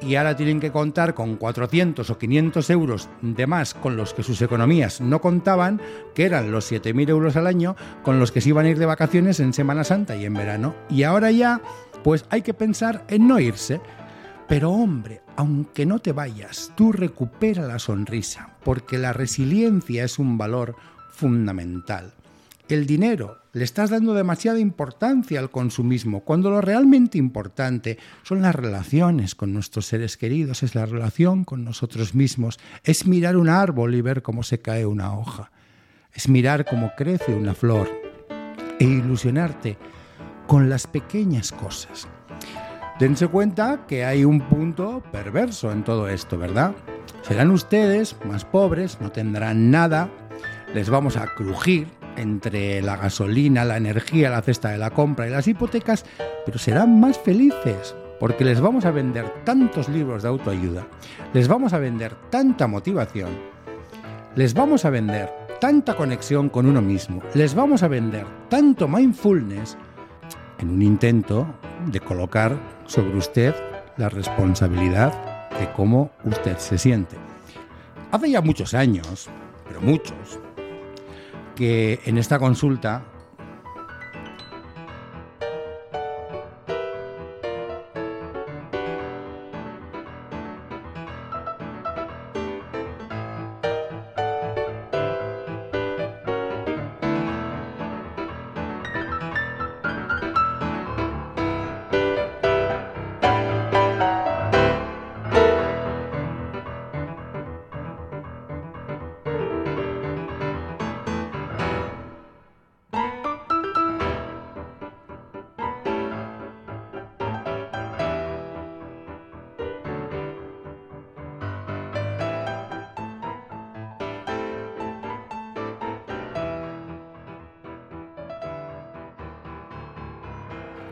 Y 0.00 0.16
ahora 0.16 0.36
tienen 0.36 0.60
que 0.60 0.70
contar 0.72 1.14
con 1.14 1.36
400 1.36 2.08
o 2.10 2.18
500 2.18 2.70
euros 2.70 3.08
de 3.22 3.46
más 3.46 3.74
con 3.74 3.96
los 3.96 4.12
que 4.12 4.22
sus 4.22 4.42
economías 4.42 5.00
no 5.00 5.20
contaban, 5.20 5.80
que 6.14 6.24
eran 6.24 6.52
los 6.52 6.70
7.000 6.70 7.08
euros 7.08 7.36
al 7.36 7.46
año, 7.46 7.76
con 8.02 8.18
los 8.18 8.30
que 8.32 8.40
se 8.40 8.50
iban 8.50 8.66
a 8.66 8.70
ir 8.70 8.78
de 8.78 8.86
vacaciones 8.86 9.40
en 9.40 9.52
Semana 9.52 9.84
Santa 9.84 10.16
y 10.16 10.24
en 10.24 10.34
verano. 10.34 10.74
Y 10.90 11.04
ahora 11.04 11.30
ya, 11.30 11.62
pues 12.02 12.26
hay 12.30 12.42
que 12.42 12.54
pensar 12.54 13.04
en 13.08 13.26
no 13.26 13.40
irse. 13.40 13.80
Pero 14.46 14.70
hombre, 14.72 15.22
aunque 15.36 15.86
no 15.86 16.00
te 16.00 16.12
vayas, 16.12 16.72
tú 16.76 16.92
recupera 16.92 17.66
la 17.66 17.78
sonrisa, 17.78 18.56
porque 18.62 18.98
la 18.98 19.12
resiliencia 19.14 20.04
es 20.04 20.18
un 20.18 20.36
valor 20.36 20.76
fundamental. 21.10 22.12
El 22.66 22.86
dinero, 22.86 23.42
le 23.52 23.62
estás 23.62 23.90
dando 23.90 24.14
demasiada 24.14 24.58
importancia 24.58 25.38
al 25.38 25.50
consumismo, 25.50 26.20
cuando 26.20 26.48
lo 26.48 26.62
realmente 26.62 27.18
importante 27.18 27.98
son 28.22 28.40
las 28.40 28.54
relaciones 28.54 29.34
con 29.34 29.52
nuestros 29.52 29.84
seres 29.84 30.16
queridos, 30.16 30.62
es 30.62 30.74
la 30.74 30.86
relación 30.86 31.44
con 31.44 31.62
nosotros 31.62 32.14
mismos, 32.14 32.58
es 32.82 33.06
mirar 33.06 33.36
un 33.36 33.50
árbol 33.50 33.94
y 33.94 34.00
ver 34.00 34.22
cómo 34.22 34.42
se 34.42 34.62
cae 34.62 34.86
una 34.86 35.14
hoja, 35.14 35.52
es 36.14 36.26
mirar 36.30 36.64
cómo 36.64 36.92
crece 36.96 37.34
una 37.34 37.54
flor 37.54 37.90
e 38.80 38.84
ilusionarte 38.84 39.76
con 40.46 40.70
las 40.70 40.86
pequeñas 40.86 41.52
cosas. 41.52 42.08
Dense 42.98 43.28
cuenta 43.28 43.84
que 43.86 44.06
hay 44.06 44.24
un 44.24 44.40
punto 44.40 45.02
perverso 45.12 45.70
en 45.70 45.84
todo 45.84 46.08
esto, 46.08 46.38
¿verdad? 46.38 46.74
Serán 47.20 47.50
ustedes 47.50 48.16
más 48.24 48.46
pobres, 48.46 49.02
no 49.02 49.12
tendrán 49.12 49.70
nada, 49.70 50.08
les 50.72 50.88
vamos 50.88 51.18
a 51.18 51.26
crujir 51.26 51.88
entre 52.16 52.82
la 52.82 52.96
gasolina, 52.96 53.64
la 53.64 53.76
energía, 53.76 54.30
la 54.30 54.42
cesta 54.42 54.70
de 54.70 54.78
la 54.78 54.90
compra 54.90 55.26
y 55.26 55.30
las 55.30 55.48
hipotecas, 55.48 56.04
pero 56.44 56.58
serán 56.58 57.00
más 57.00 57.18
felices 57.18 57.94
porque 58.20 58.44
les 58.44 58.60
vamos 58.60 58.84
a 58.84 58.90
vender 58.90 59.28
tantos 59.44 59.88
libros 59.88 60.22
de 60.22 60.28
autoayuda, 60.28 60.86
les 61.32 61.48
vamos 61.48 61.72
a 61.72 61.78
vender 61.78 62.14
tanta 62.30 62.66
motivación, 62.66 63.30
les 64.36 64.54
vamos 64.54 64.84
a 64.84 64.90
vender 64.90 65.30
tanta 65.60 65.94
conexión 65.94 66.48
con 66.48 66.66
uno 66.66 66.80
mismo, 66.80 67.22
les 67.34 67.54
vamos 67.54 67.82
a 67.82 67.88
vender 67.88 68.26
tanto 68.48 68.88
mindfulness 68.88 69.76
en 70.58 70.70
un 70.70 70.82
intento 70.82 71.46
de 71.86 72.00
colocar 72.00 72.56
sobre 72.86 73.16
usted 73.16 73.54
la 73.96 74.08
responsabilidad 74.08 75.50
de 75.58 75.70
cómo 75.72 76.10
usted 76.24 76.58
se 76.58 76.78
siente. 76.78 77.16
Hace 78.10 78.30
ya 78.30 78.40
muchos 78.40 78.74
años, 78.74 79.28
pero 79.68 79.80
muchos, 79.80 80.38
que 81.54 82.00
en 82.04 82.18
esta 82.18 82.38
consulta 82.38 83.02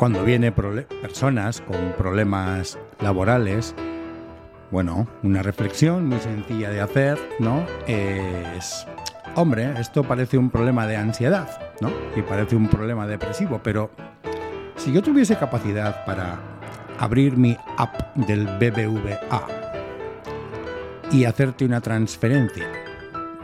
cuando 0.03 0.25
viene 0.25 0.51
personas 0.51 1.61
con 1.61 1.93
problemas 1.97 2.77
laborales, 2.99 3.73
bueno, 4.73 5.07
una 5.23 5.45
reflexión 5.45 6.09
muy 6.09 6.19
sencilla 6.19 6.71
de 6.71 6.81
hacer, 6.81 7.21
¿no? 7.39 7.65
Es, 7.87 8.85
hombre, 9.37 9.79
esto 9.79 10.03
parece 10.03 10.39
un 10.39 10.51
problema 10.51 10.89
de 10.89 10.97
ansiedad, 10.97 11.49
¿no? 11.81 11.93
Y 12.17 12.23
parece 12.23 12.57
un 12.57 12.67
problema 12.67 13.07
depresivo, 13.07 13.61
pero 13.63 13.93
si 14.75 14.93
yo 14.93 15.05
tuviese 15.05 15.37
capacidad 15.37 16.05
para 16.05 16.37
abrir 16.99 17.37
mi 17.37 17.57
app 17.77 18.17
del 18.17 18.47
BBVA 18.59 19.47
y 21.13 21.27
hacerte 21.27 21.65
una 21.65 21.81
transferencia 21.81 22.67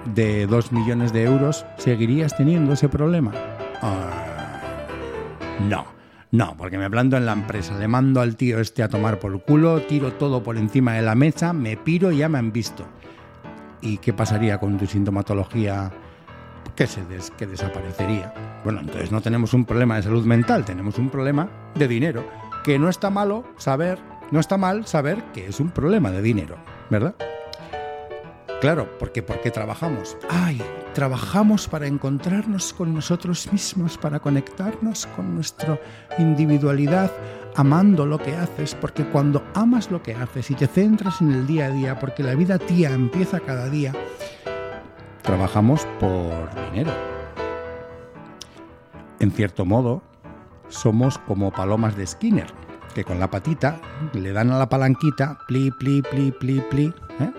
de 0.07 0.49
2 0.49 0.73
millones 0.73 1.13
de 1.13 1.23
euros, 1.23 1.65
¿seguirías 1.77 2.37
teniendo 2.37 2.73
ese 2.73 2.89
problema? 2.89 3.31
Ah, 3.81 4.61
no. 5.61 5.98
No, 6.31 6.57
porque 6.59 6.77
me 6.77 6.91
planto 6.91 7.17
en 7.17 7.25
la 7.25 7.33
empresa, 7.33 7.79
le 7.79 7.89
mando 7.89 8.21
al 8.21 8.37
tío 8.37 8.61
este 8.61 8.83
a 8.83 8.89
tomar 8.89 9.19
por 9.19 9.43
culo, 9.43 9.81
tiro 9.83 10.13
todo 10.13 10.43
por 10.43 10.59
encima 10.59 10.93
de 10.93 11.03
la 11.03 11.15
mesa, 11.15 11.55
me 11.55 11.79
piro 11.79 12.13
y 12.13 12.19
ya 12.19 12.29
me 12.29 12.39
han 12.39 12.53
visto. 12.53 12.87
¿Y 13.81 13.97
qué 13.99 14.13
pasaría 14.13 14.59
con 14.59 14.77
tu 14.77 14.87
sintomatología? 14.87 15.91
¿Qué 16.77 16.87
se 16.87 17.03
des 17.07 17.31
que 17.31 17.47
desaparecería? 17.47 18.61
Bueno, 18.63 18.81
entonces 18.81 19.11
no 19.11 19.23
tenemos 19.23 19.55
un 19.55 19.65
problema 19.65 19.97
de 19.97 20.03
salud 20.03 20.27
mental, 20.27 20.67
tenemos 20.67 20.99
un 20.99 21.09
problema 21.09 21.49
de 21.75 21.89
dinero. 21.89 22.29
Que 22.63 22.79
no 22.79 22.91
está 22.91 23.09
malo 23.09 23.45
saber, 23.57 23.99
no 24.31 24.39
está 24.39 24.59
mal 24.59 24.87
saber 24.87 25.23
que 25.33 25.47
es 25.47 25.61
un 25.61 25.71
problema 25.71 26.11
de 26.11 26.21
dinero, 26.21 26.57
¿verdad? 26.91 27.15
Claro, 28.61 28.99
porque 28.99 29.23
¿por 29.23 29.41
qué 29.41 29.51
trabajamos? 29.51 30.19
Ay, 30.29 30.61
trabajamos 30.95 31.69
para 31.69 31.87
encontrarnos 31.87 32.73
con 32.73 32.95
nosotros 32.95 33.51
mismos, 33.53 33.99
para 33.99 34.21
conectarnos 34.21 35.07
con 35.15 35.35
nuestra 35.35 35.79
individualidad, 36.19 37.11
amando 37.57 38.07
lo 38.07 38.19
que 38.19 38.35
haces, 38.37 38.75
porque 38.75 39.05
cuando 39.05 39.45
amas 39.55 39.91
lo 39.91 40.03
que 40.03 40.15
haces 40.15 40.51
y 40.51 40.55
te 40.55 40.67
centras 40.67 41.21
en 41.21 41.33
el 41.33 41.47
día 41.47 41.67
a 41.67 41.71
día, 41.71 41.99
porque 41.99 42.23
la 42.23 42.35
vida 42.35 42.59
tía 42.59 42.91
empieza 42.91 43.41
cada 43.41 43.69
día, 43.69 43.93
trabajamos 45.23 45.87
por 46.01 46.49
dinero. 46.71 46.93
En 49.21 49.31
cierto 49.33 49.65
modo, 49.65 50.03
somos 50.69 51.19
como 51.19 51.51
palomas 51.51 51.97
de 51.97 52.07
Skinner, 52.07 52.53
que 52.95 53.05
con 53.05 53.19
la 53.19 53.31
patita 53.31 53.81
le 54.13 54.33
dan 54.33 54.51
a 54.51 54.59
la 54.59 54.69
palanquita, 54.69 55.39
pli, 55.47 55.71
pli, 55.73 56.03
pli, 56.03 56.33
pli, 56.33 56.61
pli, 56.71 56.95
¿eh? 57.21 57.33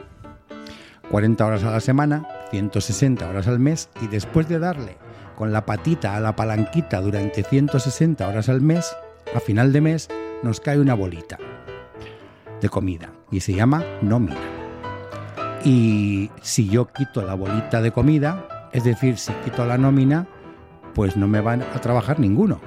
40 1.09 1.45
horas 1.45 1.63
a 1.63 1.71
la 1.71 1.79
semana, 1.79 2.27
160 2.49 3.29
horas 3.29 3.47
al 3.47 3.59
mes 3.59 3.89
y 4.01 4.07
después 4.07 4.47
de 4.47 4.59
darle 4.59 4.97
con 5.35 5.53
la 5.53 5.65
patita 5.65 6.15
a 6.15 6.19
la 6.19 6.35
palanquita 6.35 6.99
durante 7.01 7.43
160 7.43 8.27
horas 8.27 8.49
al 8.49 8.62
mes, 8.62 8.95
a 9.33 9.39
final 9.39 9.71
de 9.71 9.81
mes 9.81 10.09
nos 10.43 10.59
cae 10.59 10.79
una 10.79 10.93
bolita 10.93 11.38
de 12.62 12.69
comida 12.69 13.12
y 13.31 13.39
se 13.39 13.53
llama 13.53 13.83
nómina. 14.01 14.35
Y 15.63 16.31
si 16.41 16.67
yo 16.67 16.88
quito 16.88 17.21
la 17.21 17.35
bolita 17.35 17.81
de 17.81 17.91
comida, 17.91 18.69
es 18.71 18.83
decir, 18.83 19.17
si 19.17 19.33
quito 19.45 19.65
la 19.65 19.77
nómina, 19.77 20.27
pues 20.93 21.17
no 21.17 21.27
me 21.27 21.41
van 21.41 21.62
a 21.62 21.81
trabajar 21.81 22.19
ninguno. 22.19 22.59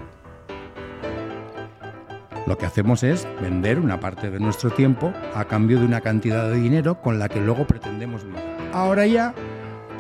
Lo 2.47 2.59
que 2.59 2.67
hacemos 2.67 3.03
es 3.03 3.27
vender 3.41 3.79
una 3.79 4.01
parte 4.01 4.31
de 4.31 4.41
nuestro 4.41 4.71
tiempo 4.71 5.13
a 5.35 5.45
cambio 5.45 5.79
de 5.79 5.87
una 5.87 6.01
cantidad 6.01 6.51
de 6.51 6.57
dinero 6.57 7.01
con 7.01 7.19
la 7.19 7.29
que 7.29 7.41
luego 7.41 7.67
pretendemos 7.67 8.25
vivir. 8.25 8.41
Ahora 8.73 9.07
ya, 9.07 9.35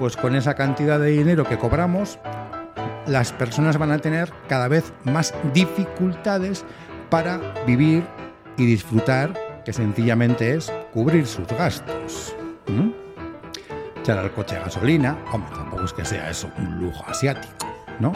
pues 0.02 0.16
con 0.16 0.34
esa 0.34 0.56
cantidad 0.56 0.98
de 0.98 1.10
dinero 1.10 1.44
que 1.44 1.58
cobramos, 1.58 2.18
las 3.06 3.30
personas 3.30 3.78
van 3.78 3.92
a 3.92 3.98
tener 3.98 4.32
cada 4.48 4.66
vez 4.66 4.92
más 5.04 5.32
dificultades 5.54 6.64
para 7.08 7.38
vivir 7.68 8.02
y 8.56 8.66
disfrutar, 8.66 9.32
que 9.64 9.72
sencillamente 9.72 10.56
es 10.56 10.72
cubrir 10.92 11.24
sus 11.24 11.46
gastos. 11.46 12.34
Echar 14.00 14.18
al 14.18 14.32
coche 14.32 14.58
gasolina, 14.58 15.16
hombre, 15.32 15.52
tampoco 15.54 15.84
es 15.84 15.92
que 15.92 16.04
sea 16.04 16.28
eso 16.28 16.50
un 16.58 16.80
lujo 16.80 17.04
asiático, 17.06 17.64
¿no? 18.00 18.12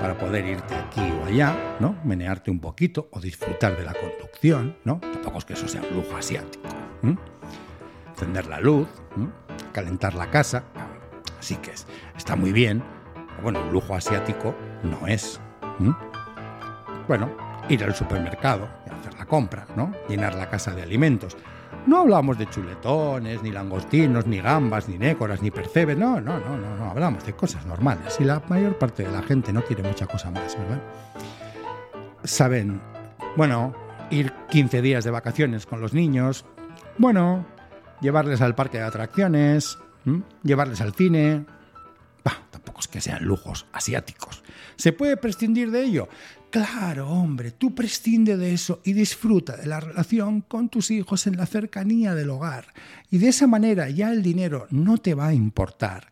para 0.00 0.18
poder 0.18 0.44
irte 0.44 0.74
aquí 0.74 1.12
o 1.22 1.26
allá, 1.26 1.76
¿no? 1.78 1.94
Menearte 2.02 2.50
un 2.50 2.58
poquito 2.58 3.08
o 3.12 3.20
disfrutar 3.20 3.76
de 3.76 3.84
la 3.84 3.94
conducción, 3.94 4.78
¿no? 4.82 4.98
Tampoco 4.98 5.38
es 5.38 5.44
que 5.44 5.52
eso 5.52 5.68
sea 5.68 5.82
un 5.82 5.98
lujo 5.98 6.16
asiático. 6.16 6.64
Encender 8.08 8.46
la 8.46 8.58
luz, 8.58 8.88
calentar 9.72 10.14
la 10.14 10.28
casa, 10.28 10.64
así 11.40 11.56
que 11.56 11.72
está 12.16 12.36
muy 12.36 12.52
bien. 12.52 12.82
Bueno, 13.42 13.60
un 13.60 13.72
lujo 13.72 13.94
asiático 13.94 14.54
no 14.84 15.06
es. 15.06 15.40
Bueno, 17.08 17.30
ir 17.68 17.82
al 17.82 17.94
supermercado 17.94 18.68
y 18.86 18.90
hacer 18.90 19.14
la 19.14 19.26
compra, 19.26 19.66
¿no? 19.74 19.92
Llenar 20.08 20.34
la 20.34 20.48
casa 20.48 20.72
de 20.72 20.82
alimentos. 20.82 21.36
No 21.86 22.00
hablamos 22.00 22.38
de 22.38 22.46
chuletones, 22.46 23.42
ni 23.42 23.50
langostinos, 23.50 24.26
ni 24.26 24.40
gambas, 24.40 24.88
ni 24.88 24.98
nécoras, 24.98 25.40
ni 25.40 25.50
percebes. 25.50 25.96
No, 25.96 26.20
no, 26.20 26.38
no, 26.38 26.58
no, 26.58 26.76
no. 26.76 26.90
Hablamos 26.90 27.24
de 27.24 27.32
cosas 27.32 27.64
normales. 27.64 28.18
Y 28.20 28.24
la 28.24 28.42
mayor 28.48 28.78
parte 28.78 29.02
de 29.04 29.10
la 29.10 29.22
gente 29.22 29.52
no 29.52 29.62
quiere 29.62 29.82
mucha 29.82 30.06
cosa 30.06 30.30
más, 30.30 30.56
¿verdad? 30.58 30.82
Saben, 32.22 32.80
bueno, 33.36 33.74
ir 34.10 34.32
15 34.50 34.82
días 34.82 35.04
de 35.04 35.10
vacaciones 35.10 35.64
con 35.64 35.80
los 35.80 35.94
niños. 35.94 36.44
Bueno, 36.98 37.46
llevarles 38.02 38.42
al 38.42 38.54
parque 38.54 38.76
de 38.76 38.84
atracciones, 38.84 39.78
llevarles 40.42 40.80
al 40.80 40.94
cine. 40.94 41.44
Bah, 42.24 42.42
tampoco 42.50 42.80
es 42.80 42.88
que 42.88 43.00
sean 43.00 43.24
lujos 43.24 43.66
asiáticos. 43.72 44.42
¿Se 44.76 44.92
puede 44.92 45.16
prescindir 45.16 45.70
de 45.70 45.84
ello? 45.84 46.08
Claro, 46.50 47.08
hombre, 47.08 47.52
tú 47.52 47.74
prescinde 47.74 48.36
de 48.36 48.52
eso 48.52 48.80
y 48.84 48.92
disfruta 48.92 49.56
de 49.56 49.66
la 49.66 49.78
relación 49.78 50.40
con 50.40 50.68
tus 50.68 50.90
hijos 50.90 51.28
en 51.28 51.36
la 51.36 51.46
cercanía 51.46 52.14
del 52.14 52.30
hogar. 52.30 52.66
Y 53.10 53.18
de 53.18 53.28
esa 53.28 53.46
manera 53.46 53.88
ya 53.88 54.10
el 54.10 54.22
dinero 54.22 54.66
no 54.70 54.98
te 54.98 55.14
va 55.14 55.28
a 55.28 55.34
importar. 55.34 56.08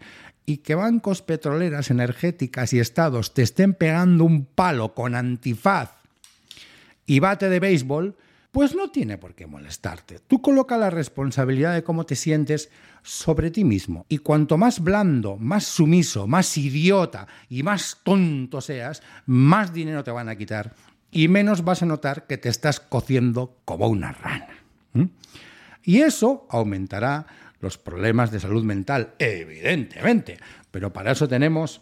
Y 0.46 0.58
que 0.58 0.76
bancos 0.76 1.22
petroleras, 1.22 1.90
energéticas 1.90 2.72
y 2.72 2.78
estados 2.78 3.34
te 3.34 3.42
estén 3.42 3.74
pegando 3.74 4.24
un 4.24 4.44
palo 4.44 4.94
con 4.94 5.14
antifaz 5.14 5.90
y 7.04 7.18
bate 7.18 7.48
de 7.48 7.58
béisbol, 7.58 8.16
pues 8.50 8.74
no 8.74 8.90
tiene 8.90 9.18
por 9.18 9.34
qué 9.34 9.46
molestarte. 9.46 10.20
Tú 10.20 10.40
coloca 10.40 10.76
la 10.76 10.90
responsabilidad 10.90 11.74
de 11.74 11.82
cómo 11.82 12.06
te 12.06 12.16
sientes 12.16 12.70
sobre 13.02 13.50
ti 13.50 13.64
mismo. 13.64 14.06
Y 14.08 14.18
cuanto 14.18 14.56
más 14.56 14.80
blando, 14.80 15.36
más 15.36 15.64
sumiso, 15.64 16.26
más 16.26 16.56
idiota 16.56 17.26
y 17.48 17.62
más 17.62 17.98
tonto 18.02 18.60
seas, 18.60 19.02
más 19.26 19.72
dinero 19.72 20.02
te 20.04 20.10
van 20.10 20.28
a 20.28 20.36
quitar 20.36 20.74
y 21.10 21.28
menos 21.28 21.64
vas 21.64 21.82
a 21.82 21.86
notar 21.86 22.26
que 22.26 22.38
te 22.38 22.48
estás 22.48 22.80
cociendo 22.80 23.58
como 23.64 23.88
una 23.88 24.12
rana. 24.12 24.48
Y 25.82 26.00
eso 26.02 26.46
aumentará 26.50 27.26
los 27.60 27.78
problemas 27.78 28.30
de 28.30 28.40
salud 28.40 28.64
mental, 28.64 29.14
evidentemente. 29.18 30.38
Pero 30.70 30.92
para 30.92 31.12
eso 31.12 31.28
tenemos, 31.28 31.80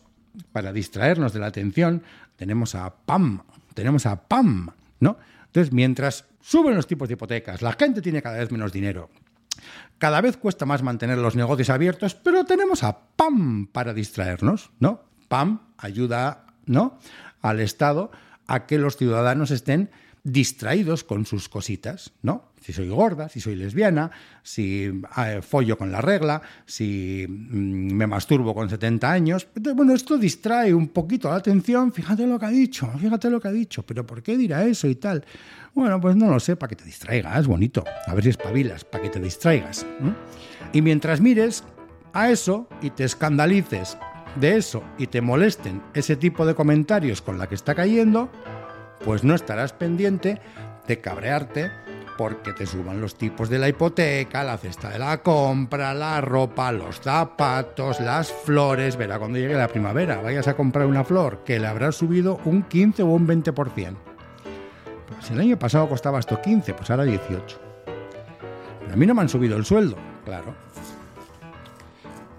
para 0.52 0.72
distraernos 0.72 1.32
de 1.32 1.40
la 1.40 1.46
atención, 1.46 2.02
tenemos 2.36 2.74
a 2.74 2.94
PAM, 2.94 3.42
tenemos 3.74 4.06
a 4.06 4.28
PAM, 4.28 4.70
¿no? 5.00 5.18
Entonces, 5.46 5.72
mientras 5.72 6.24
suben 6.46 6.76
los 6.76 6.86
tipos 6.86 7.08
de 7.08 7.14
hipotecas, 7.14 7.62
la 7.62 7.72
gente 7.72 8.00
tiene 8.00 8.22
cada 8.22 8.38
vez 8.38 8.50
menos 8.52 8.72
dinero, 8.72 9.10
Cada 9.98 10.20
vez 10.20 10.36
cuesta 10.36 10.66
más 10.66 10.82
mantener 10.82 11.16
los 11.16 11.34
negocios 11.34 11.70
abiertos, 11.70 12.14
pero 12.14 12.44
tenemos 12.44 12.84
a 12.84 12.98
PAM 13.16 13.66
para 13.66 13.94
distraernos, 13.94 14.70
¿no? 14.78 15.00
PAM 15.28 15.60
ayuda, 15.78 16.44
¿no? 16.66 16.98
al 17.40 17.60
Estado 17.60 18.10
a 18.46 18.66
que 18.66 18.78
los 18.78 18.96
ciudadanos 18.96 19.50
estén 19.50 19.90
distraídos 20.26 21.04
con 21.04 21.24
sus 21.24 21.48
cositas, 21.48 22.12
¿no? 22.22 22.50
Si 22.60 22.72
soy 22.72 22.88
gorda, 22.88 23.28
si 23.28 23.40
soy 23.40 23.54
lesbiana, 23.54 24.10
si 24.42 24.90
eh, 25.18 25.40
follo 25.40 25.78
con 25.78 25.92
la 25.92 26.00
regla, 26.00 26.42
si 26.64 27.24
mm, 27.28 27.92
me 27.94 28.08
masturbo 28.08 28.52
con 28.52 28.68
70 28.68 29.08
años. 29.08 29.46
bueno, 29.54 29.94
esto 29.94 30.18
distrae 30.18 30.74
un 30.74 30.88
poquito 30.88 31.30
la 31.30 31.36
atención. 31.36 31.92
Fíjate 31.92 32.26
lo 32.26 32.40
que 32.40 32.46
ha 32.46 32.50
dicho, 32.50 32.90
fíjate 32.98 33.30
lo 33.30 33.40
que 33.40 33.46
ha 33.46 33.52
dicho, 33.52 33.84
pero 33.84 34.04
¿por 34.04 34.20
qué 34.20 34.36
dirá 34.36 34.64
eso 34.64 34.88
y 34.88 34.96
tal? 34.96 35.24
Bueno, 35.74 36.00
pues 36.00 36.16
no 36.16 36.28
lo 36.28 36.40
sé, 36.40 36.56
para 36.56 36.70
que 36.70 36.76
te 36.76 36.84
distraigas, 36.84 37.46
bonito. 37.46 37.84
A 38.06 38.12
ver 38.12 38.24
si 38.24 38.30
espabilas, 38.30 38.84
para 38.84 39.04
que 39.04 39.10
te 39.10 39.20
distraigas. 39.20 39.86
Y 40.72 40.82
mientras 40.82 41.20
mires 41.20 41.62
a 42.12 42.30
eso 42.30 42.68
y 42.82 42.90
te 42.90 43.04
escandalices 43.04 43.96
de 44.40 44.56
eso 44.56 44.82
y 44.98 45.06
te 45.06 45.20
molesten 45.20 45.82
ese 45.94 46.16
tipo 46.16 46.44
de 46.44 46.56
comentarios 46.56 47.22
con 47.22 47.38
la 47.38 47.48
que 47.48 47.54
está 47.54 47.76
cayendo, 47.76 48.28
pues 49.04 49.24
no 49.24 49.34
estarás 49.34 49.72
pendiente 49.72 50.40
de 50.86 51.00
cabrearte 51.00 51.70
porque 52.16 52.52
te 52.52 52.66
suban 52.66 53.00
los 53.00 53.16
tipos 53.16 53.48
de 53.50 53.58
la 53.58 53.68
hipoteca, 53.68 54.42
la 54.42 54.56
cesta 54.56 54.88
de 54.88 54.98
la 54.98 55.18
compra, 55.18 55.92
la 55.94 56.20
ropa, 56.20 56.72
los 56.72 57.00
zapatos, 57.00 58.00
las 58.00 58.32
flores. 58.32 58.96
Verá 58.96 59.18
cuando 59.18 59.38
llegue 59.38 59.54
la 59.54 59.68
primavera, 59.68 60.20
vayas 60.20 60.48
a 60.48 60.54
comprar 60.54 60.86
una 60.86 61.04
flor 61.04 61.42
que 61.44 61.58
le 61.58 61.66
habrá 61.66 61.92
subido 61.92 62.40
un 62.44 62.62
15 62.62 63.02
o 63.02 63.06
un 63.06 63.26
20%. 63.26 63.96
Pues 65.08 65.30
el 65.30 65.40
año 65.40 65.58
pasado 65.58 65.88
costaba 65.88 66.18
esto 66.18 66.40
15, 66.40 66.74
pues 66.74 66.90
ahora 66.90 67.04
18. 67.04 67.60
Pero 68.80 68.92
a 68.92 68.96
mí 68.96 69.06
no 69.06 69.14
me 69.14 69.22
han 69.22 69.28
subido 69.28 69.56
el 69.56 69.64
sueldo, 69.64 69.96
claro. 70.24 70.54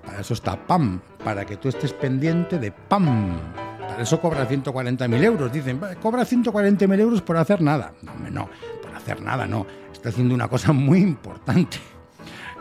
Para 0.06 0.22
eso 0.22 0.34
está 0.34 0.56
PAM, 0.56 1.02
para 1.24 1.46
que 1.46 1.58
tú 1.58 1.70
estés 1.70 1.94
pendiente 1.94 2.58
de 2.58 2.72
PAM 2.72 3.67
eso 4.00 4.20
cobra 4.20 4.48
140.000 4.48 5.24
euros. 5.24 5.52
Dicen, 5.52 5.80
cobra 6.02 6.24
140.000 6.24 7.00
euros 7.00 7.22
por 7.22 7.38
hacer 7.38 7.62
nada. 7.62 7.94
No, 8.02 8.30
no, 8.30 8.50
por 8.82 8.96
hacer 8.96 9.22
nada 9.22 9.46
no. 9.46 9.66
Está 9.92 10.10
haciendo 10.10 10.36
una 10.36 10.48
cosa 10.48 10.74
muy 10.74 11.00
importante, 11.00 11.78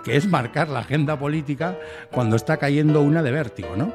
que 0.05 0.17
es 0.17 0.27
marcar 0.27 0.69
la 0.69 0.81
agenda 0.81 1.19
política 1.19 1.79
cuando 2.11 2.37
está 2.37 2.57
cayendo 2.57 3.03
una 3.03 3.23
de 3.23 3.33
vértigo, 3.33 3.77
¿no? 3.77 3.93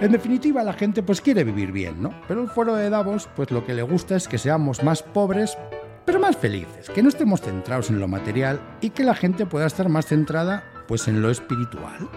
En 0.00 0.10
definitiva, 0.10 0.64
la 0.64 0.72
gente 0.72 1.02
pues 1.02 1.20
quiere 1.20 1.44
vivir 1.44 1.70
bien, 1.70 2.02
¿no? 2.02 2.12
Pero 2.26 2.42
el 2.42 2.48
foro 2.48 2.74
de 2.74 2.90
Davos, 2.90 3.28
pues 3.36 3.52
lo 3.52 3.64
que 3.64 3.74
le 3.74 3.82
gusta 3.82 4.16
es 4.16 4.26
que 4.26 4.38
seamos 4.38 4.82
más 4.82 5.02
pobres, 5.02 5.56
pero 6.04 6.18
más 6.18 6.36
felices, 6.36 6.90
que 6.90 7.04
no 7.04 7.08
estemos 7.08 7.40
centrados 7.40 7.88
en 7.90 8.00
lo 8.00 8.08
material 8.08 8.60
y 8.80 8.90
que 8.90 9.04
la 9.04 9.14
gente 9.14 9.46
pueda 9.46 9.66
estar 9.66 9.88
más 9.88 10.06
centrada 10.06 10.64
pues 10.88 11.06
en 11.06 11.22
lo 11.22 11.30
espiritual 11.30 12.08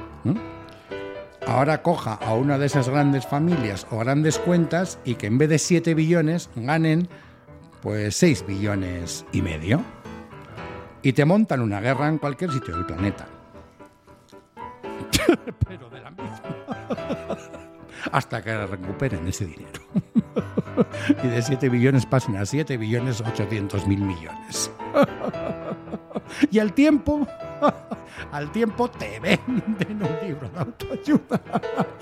ahora 1.48 1.82
coja 1.82 2.14
a 2.14 2.34
una 2.34 2.58
de 2.58 2.66
esas 2.66 2.90
grandes 2.90 3.26
familias 3.26 3.88
o 3.92 4.00
grandes 4.00 4.40
cuentas 4.40 5.00
y 5.06 5.16
que 5.16 5.28
en 5.28 5.38
vez 5.38 5.50
de 5.50 5.60
7 5.60 5.94
billones 5.94 6.50
ganen 6.56 7.08
pues 7.82 8.16
6 8.16 8.46
billones 8.48 9.26
y 9.32 9.42
medio. 9.42 9.82
Y 11.02 11.14
te 11.14 11.24
montan 11.24 11.62
una 11.62 11.80
guerra 11.82 12.08
en 12.08 12.18
cualquier 12.18 12.52
sitio 12.52 12.76
del 12.76 12.86
planeta. 12.86 13.28
Pero 15.68 15.90
de 15.90 16.02
la 16.02 16.10
misma. 16.10 16.42
Hasta 18.12 18.42
que 18.42 18.66
recuperen 18.66 19.28
ese 19.28 19.46
dinero. 19.46 19.82
y 21.24 21.28
de 21.28 21.42
7 21.42 21.70
billones 21.70 22.08
pasen 22.08 22.38
a 22.38 22.46
7 22.46 22.78
billones 22.78 23.22
800 23.22 23.86
mil 23.86 24.02
millones. 24.02 24.72
y 26.52 26.58
al 26.58 26.74
tiempo 26.74 27.28
al 28.32 28.52
tiempo 28.52 28.90
te 28.90 29.20
venden 29.20 30.02
un 30.02 30.28
libro 30.28 30.50
de 30.50 30.60
autoayuda 30.60 31.42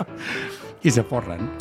y 0.82 0.92
se 0.92 1.04
forran. 1.04 1.52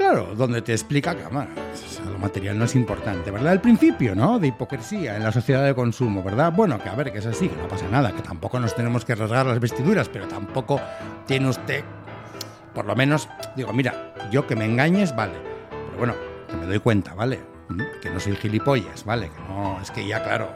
Claro, 0.00 0.34
donde 0.34 0.62
te 0.62 0.72
explica 0.72 1.14
que 1.14 1.24
lo 1.24 2.18
material 2.18 2.58
no 2.58 2.64
es 2.64 2.74
importante, 2.74 3.30
¿verdad? 3.30 3.52
El 3.52 3.60
principio, 3.60 4.14
¿no? 4.14 4.38
De 4.38 4.46
hipocresía 4.46 5.14
en 5.14 5.22
la 5.22 5.30
sociedad 5.30 5.62
de 5.62 5.74
consumo, 5.74 6.22
¿verdad? 6.22 6.52
Bueno, 6.54 6.78
que 6.78 6.88
a 6.88 6.94
ver, 6.94 7.12
que 7.12 7.18
es 7.18 7.26
así, 7.26 7.50
que 7.50 7.56
no 7.56 7.68
pasa 7.68 7.86
nada, 7.90 8.10
que 8.12 8.22
tampoco 8.22 8.58
nos 8.58 8.74
tenemos 8.74 9.04
que 9.04 9.14
rasgar 9.14 9.44
las 9.44 9.60
vestiduras, 9.60 10.08
pero 10.08 10.26
tampoco 10.26 10.80
tiene 11.26 11.50
usted, 11.50 11.84
por 12.74 12.86
lo 12.86 12.96
menos, 12.96 13.28
digo, 13.56 13.74
mira, 13.74 14.14
yo 14.30 14.46
que 14.46 14.56
me 14.56 14.64
engañes, 14.64 15.14
vale, 15.14 15.34
pero 15.68 15.98
bueno, 15.98 16.14
que 16.48 16.56
me 16.56 16.64
doy 16.64 16.78
cuenta, 16.78 17.12
¿vale? 17.12 17.38
¿Mm? 17.68 17.82
Que 18.00 18.08
no 18.08 18.20
soy 18.20 18.36
gilipollas, 18.36 19.04
¿vale? 19.04 19.28
Que 19.28 19.52
no, 19.52 19.78
es 19.82 19.90
que 19.90 20.06
ya, 20.06 20.22
claro. 20.22 20.48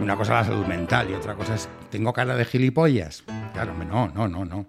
Una 0.00 0.16
cosa 0.16 0.40
es 0.40 0.46
la 0.46 0.54
salud 0.54 0.66
mental 0.66 1.10
y 1.10 1.14
otra 1.14 1.34
cosa 1.34 1.54
es, 1.54 1.68
¿tengo 1.90 2.12
cara 2.12 2.34
de 2.34 2.44
gilipollas? 2.46 3.22
Claro, 3.52 3.74
no, 3.74 4.08
no, 4.08 4.28
no, 4.28 4.44
no. 4.46 4.66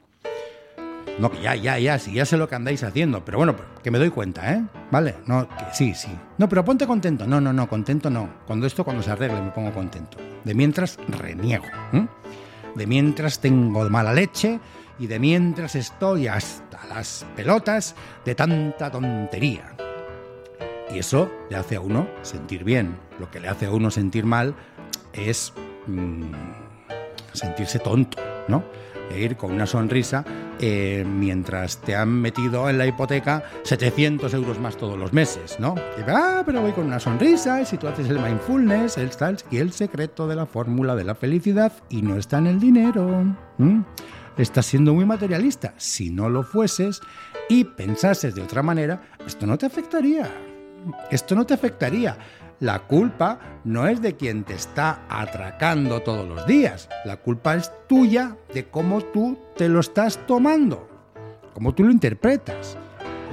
No, 1.20 1.32
que 1.32 1.42
ya, 1.42 1.56
ya, 1.56 1.80
ya, 1.80 2.00
sí, 2.00 2.14
ya 2.14 2.26
sé 2.26 2.36
lo 2.36 2.50
que 2.50 2.56
andáis 2.56 2.84
haciendo, 2.84 3.24
pero 3.24 3.38
bueno, 3.38 3.56
que 3.82 3.92
me 3.92 3.98
doy 3.98 4.10
cuenta, 4.10 4.54
¿eh? 4.54 4.64
Vale, 4.92 5.16
no, 5.28 5.48
que 5.48 5.66
sí, 5.72 5.94
sí. 5.94 6.10
No, 6.38 6.50
pero 6.50 6.66
ponte 6.66 6.86
contento. 6.86 7.26
No, 7.26 7.40
no, 7.40 7.54
no, 7.54 7.70
contento 7.70 8.10
no. 8.10 8.30
Cuando 8.46 8.68
esto, 8.68 8.84
cuando 8.84 9.04
se 9.04 9.12
arregle, 9.12 9.42
me 9.42 9.52
pongo 9.52 9.72
contento. 9.72 10.18
De 10.44 10.54
mientras 10.54 10.98
reniego. 11.08 11.66
De 12.76 12.88
mientras 12.88 13.40
tengo 13.40 13.90
mala 13.90 14.14
leche 14.14 14.60
y 15.00 15.08
de 15.08 15.20
mientras 15.20 15.76
estoy 15.76 16.28
hasta 16.28 16.86
las 16.88 17.26
pelotas 17.36 17.96
de 18.26 18.36
tanta 18.36 18.92
tontería. 18.92 19.76
Y 20.94 21.00
eso 21.00 21.32
le 21.50 21.56
hace 21.56 21.78
a 21.78 21.82
uno 21.82 22.08
sentir 22.22 22.64
bien. 22.64 22.98
Lo 23.20 23.30
que 23.32 23.40
le 23.40 23.48
hace 23.48 23.68
a 23.68 23.72
uno 23.72 23.92
sentir 23.92 24.26
mal 24.26 24.56
es 25.14 25.54
mm, 25.88 26.32
sentirse 27.34 27.80
tonto, 27.80 28.18
¿no? 28.48 28.64
De 29.10 29.20
ir 29.20 29.36
con 29.36 29.52
una 29.52 29.66
sonrisa 29.66 30.24
eh, 30.60 31.04
mientras 31.06 31.82
te 31.82 31.96
han 31.96 32.10
metido 32.10 32.70
en 32.70 32.78
la 32.78 32.86
hipoteca 32.86 33.44
700 33.64 34.32
euros 34.36 34.60
más 34.60 34.78
todos 34.78 34.98
los 34.98 35.12
meses, 35.12 35.60
¿no? 35.60 35.74
ah, 36.08 36.44
pero 36.46 36.62
voy 36.62 36.72
con 36.72 36.86
una 36.86 37.00
sonrisa, 37.00 37.62
y 37.62 37.66
si 37.66 37.78
tú 37.78 37.88
haces 37.88 38.08
el 38.10 38.20
mindfulness, 38.20 38.98
el 38.98 39.10
tal, 39.10 39.38
y 39.50 39.58
el 39.58 39.74
secreto 39.74 40.28
de 40.28 40.36
la 40.36 40.46
fórmula 40.46 40.96
de 40.96 41.04
la 41.04 41.16
felicidad, 41.16 41.74
y 41.90 42.04
no 42.04 42.16
está 42.16 42.38
en 42.38 42.48
el 42.48 42.60
dinero. 42.60 43.26
Estás 44.38 44.68
siendo 44.68 44.94
muy 44.94 45.06
materialista. 45.06 45.74
Si 45.78 46.10
no 46.10 46.30
lo 46.30 46.44
fueses 46.44 47.02
y 47.50 47.64
pensases 47.64 48.36
de 48.36 48.42
otra 48.42 48.62
manera, 48.62 49.02
esto 49.26 49.46
no 49.46 49.58
te 49.58 49.66
afectaría. 49.66 50.30
Esto 51.10 51.36
no 51.36 51.46
te 51.46 51.54
afectaría. 51.54 52.18
La 52.62 52.78
culpa 52.78 53.40
no 53.64 53.88
es 53.88 54.04
de 54.04 54.16
quien 54.16 54.44
te 54.44 54.54
está 54.54 55.00
atracando 55.10 56.02
todos 56.02 56.30
los 56.30 56.46
días. 56.46 56.90
La 57.06 57.18
culpa 57.18 57.56
es 57.56 57.72
tuya 57.88 58.38
de 58.54 58.68
cómo 58.68 59.02
tú 59.02 59.36
te 59.58 59.68
lo 59.68 59.80
estás 59.80 60.20
tomando, 60.28 60.88
cómo 61.56 61.74
tú 61.74 61.84
lo 61.84 61.92
interpretas. 61.92 62.78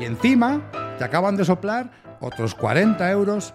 Y 0.00 0.06
encima 0.06 0.62
te 0.96 1.04
acaban 1.04 1.36
de 1.36 1.44
soplar 1.44 1.90
otros 2.20 2.54
40 2.54 3.10
euros 3.10 3.52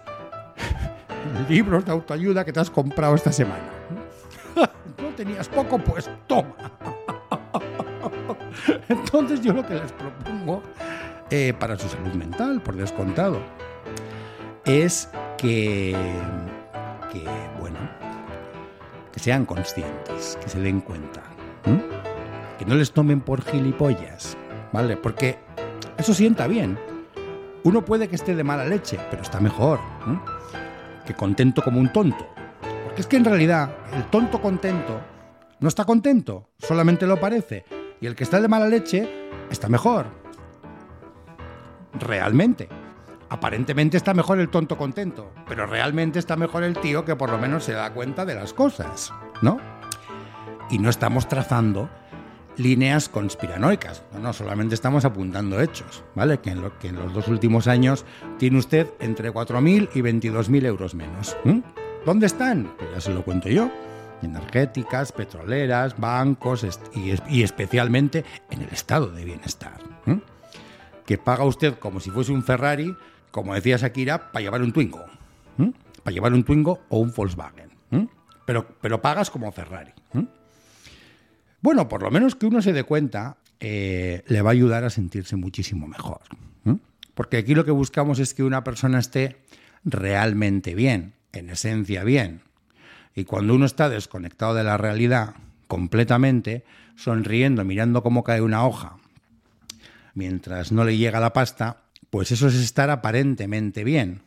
en 1.36 1.48
libros 1.52 1.84
de 1.84 1.90
autoayuda 1.90 2.44
que 2.44 2.52
te 2.52 2.60
has 2.60 2.70
comprado 2.70 3.16
esta 3.16 3.32
semana. 3.32 3.64
¿No 5.02 5.08
tenías 5.16 5.48
poco? 5.48 5.76
Pues 5.78 6.08
toma. 6.28 6.54
Entonces 8.88 9.40
yo 9.40 9.52
lo 9.52 9.66
que 9.66 9.74
les 9.74 9.90
propongo, 9.90 10.62
eh, 11.30 11.52
para 11.58 11.76
su 11.76 11.88
salud 11.88 12.12
mental, 12.12 12.62
por 12.62 12.76
descontado, 12.76 13.40
es 14.64 15.08
que, 15.44 15.94
bueno, 17.60 17.78
que 19.12 19.20
sean 19.20 19.44
conscientes, 19.44 20.38
que 20.42 20.48
se 20.48 20.58
den 20.60 20.80
cuenta, 20.80 21.22
que 22.58 22.64
no 22.64 22.74
les 22.74 22.92
tomen 22.92 23.20
por 23.20 23.42
gilipollas, 23.42 24.38
¿vale? 24.72 24.96
Porque 24.96 25.38
eso 25.98 26.14
sienta 26.14 26.46
bien. 26.46 26.78
Uno 27.62 27.84
puede 27.84 28.08
que 28.08 28.16
esté 28.16 28.34
de 28.34 28.44
mala 28.44 28.64
leche, 28.64 28.98
pero 29.10 29.22
está 29.22 29.38
mejor 29.38 29.80
que 31.06 31.14
contento 31.14 31.62
como 31.62 31.78
un 31.78 31.92
tonto. 31.92 32.26
Porque 32.84 33.02
es 33.02 33.06
que 33.06 33.16
en 33.16 33.24
realidad 33.26 33.70
el 33.92 34.04
tonto 34.04 34.40
contento 34.40 35.00
no 35.60 35.68
está 35.68 35.84
contento, 35.84 36.48
solamente 36.58 37.06
lo 37.06 37.20
parece. 37.20 37.66
Y 38.00 38.06
el 38.06 38.14
que 38.14 38.24
está 38.24 38.40
de 38.40 38.48
mala 38.48 38.66
leche 38.66 39.28
está 39.50 39.68
mejor. 39.68 40.06
Realmente. 42.00 42.68
Aparentemente 43.28 43.96
está 43.96 44.14
mejor 44.14 44.38
el 44.38 44.48
tonto 44.48 44.76
contento, 44.76 45.32
pero 45.48 45.66
realmente 45.66 46.18
está 46.18 46.36
mejor 46.36 46.62
el 46.62 46.78
tío 46.78 47.04
que 47.04 47.16
por 47.16 47.30
lo 47.30 47.38
menos 47.38 47.64
se 47.64 47.72
da 47.72 47.92
cuenta 47.92 48.24
de 48.24 48.34
las 48.34 48.52
cosas, 48.52 49.12
¿no? 49.42 49.58
Y 50.70 50.78
no 50.78 50.90
estamos 50.90 51.28
trazando 51.28 51.88
líneas 52.56 53.08
conspiranoicas, 53.08 54.04
no, 54.12 54.20
no 54.20 54.32
solamente 54.32 54.74
estamos 54.74 55.04
apuntando 55.04 55.60
hechos, 55.60 56.04
¿vale? 56.14 56.38
Que 56.38 56.50
en, 56.50 56.62
los 56.96 57.12
dos 57.12 57.28
últimos 57.28 57.66
años 57.66 58.04
tiene 58.38 58.58
usted 58.58 58.88
entre 59.00 59.32
4.000 59.32 59.90
y 59.94 60.00
22.000 60.00 60.66
euros 60.66 60.94
menos. 60.94 61.36
¿Dónde 62.04 62.26
están? 62.26 62.72
Pues 62.78 62.90
ya 62.92 63.00
se 63.00 63.14
lo 63.14 63.24
cuento 63.24 63.48
yo. 63.48 63.70
Energéticas, 64.22 65.12
petroleras, 65.12 65.98
bancos 65.98 66.66
y 66.94 67.42
especialmente 67.42 68.24
en 68.50 68.62
el 68.62 68.68
estado 68.68 69.08
de 69.08 69.24
bienestar. 69.24 69.78
Que 71.04 71.18
paga 71.18 71.44
usted 71.44 71.78
como 71.78 72.00
si 72.00 72.10
fuese 72.10 72.32
un 72.32 72.42
Ferrari 72.42 72.96
como 73.34 73.52
decía 73.52 73.76
Shakira, 73.76 74.30
para 74.30 74.44
llevar 74.44 74.62
un 74.62 74.72
Twingo. 74.72 75.04
Para 76.04 76.14
llevar 76.14 76.32
un 76.34 76.44
Twingo 76.44 76.84
o 76.88 77.00
un 77.00 77.12
Volkswagen. 77.12 77.68
pero, 78.44 78.78
pero 78.80 79.02
pagas 79.02 79.28
como 79.28 79.50
Ferrari. 79.50 79.90
Bueno, 81.60 81.88
por 81.88 82.04
lo 82.04 82.12
menos 82.12 82.36
que 82.36 82.46
uno 82.46 82.62
se 82.62 82.72
dé 82.72 82.84
cuenta, 82.84 83.38
eh, 83.58 84.22
le 84.28 84.40
va 84.40 84.50
a 84.50 84.52
ayudar 84.52 84.84
a 84.84 84.90
sentirse 84.90 85.34
muchísimo 85.34 85.88
mejor. 85.88 86.20
Porque 87.14 87.38
aquí 87.38 87.56
lo 87.56 87.64
que 87.64 87.72
buscamos 87.72 88.20
es 88.20 88.34
que 88.34 88.44
una 88.44 88.62
persona 88.62 89.00
esté 89.00 89.38
realmente 89.84 90.76
bien, 90.76 91.14
en 91.32 91.50
esencia 91.50 92.04
bien. 92.04 92.42
Y 93.16 93.24
cuando 93.24 93.56
uno 93.56 93.66
está 93.66 93.88
desconectado 93.88 94.54
de 94.54 94.62
la 94.62 94.76
realidad 94.76 95.34
completamente, 95.66 96.64
sonriendo, 96.94 97.64
mirando 97.64 98.04
cómo 98.04 98.22
cae 98.22 98.42
una 98.42 98.64
hoja, 98.64 98.96
mientras 100.14 100.70
no 100.70 100.84
le 100.84 100.96
llega 100.96 101.18
la 101.18 101.32
pasta, 101.32 101.83
pues 102.14 102.30
eso 102.30 102.46
es 102.46 102.54
estar 102.54 102.90
aparentemente 102.90 103.82
bien. 103.82 104.22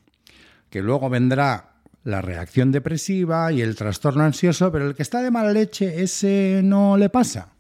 Que 0.69 0.81
luego 0.81 1.09
vendrá 1.09 1.75
la 2.03 2.21
reacción 2.21 2.69
depresiva 2.69 3.49
y 3.53 3.61
el 3.61 3.77
trastorno 3.77 4.25
ansioso, 4.25 4.73
pero 4.73 4.87
el 4.87 4.93
que 4.93 5.03
está 5.03 5.21
de 5.21 5.31
mala 5.31 5.53
leche, 5.53 6.03
ese 6.03 6.59
no 6.65 6.97
le 6.97 7.07
pasa. 7.07 7.53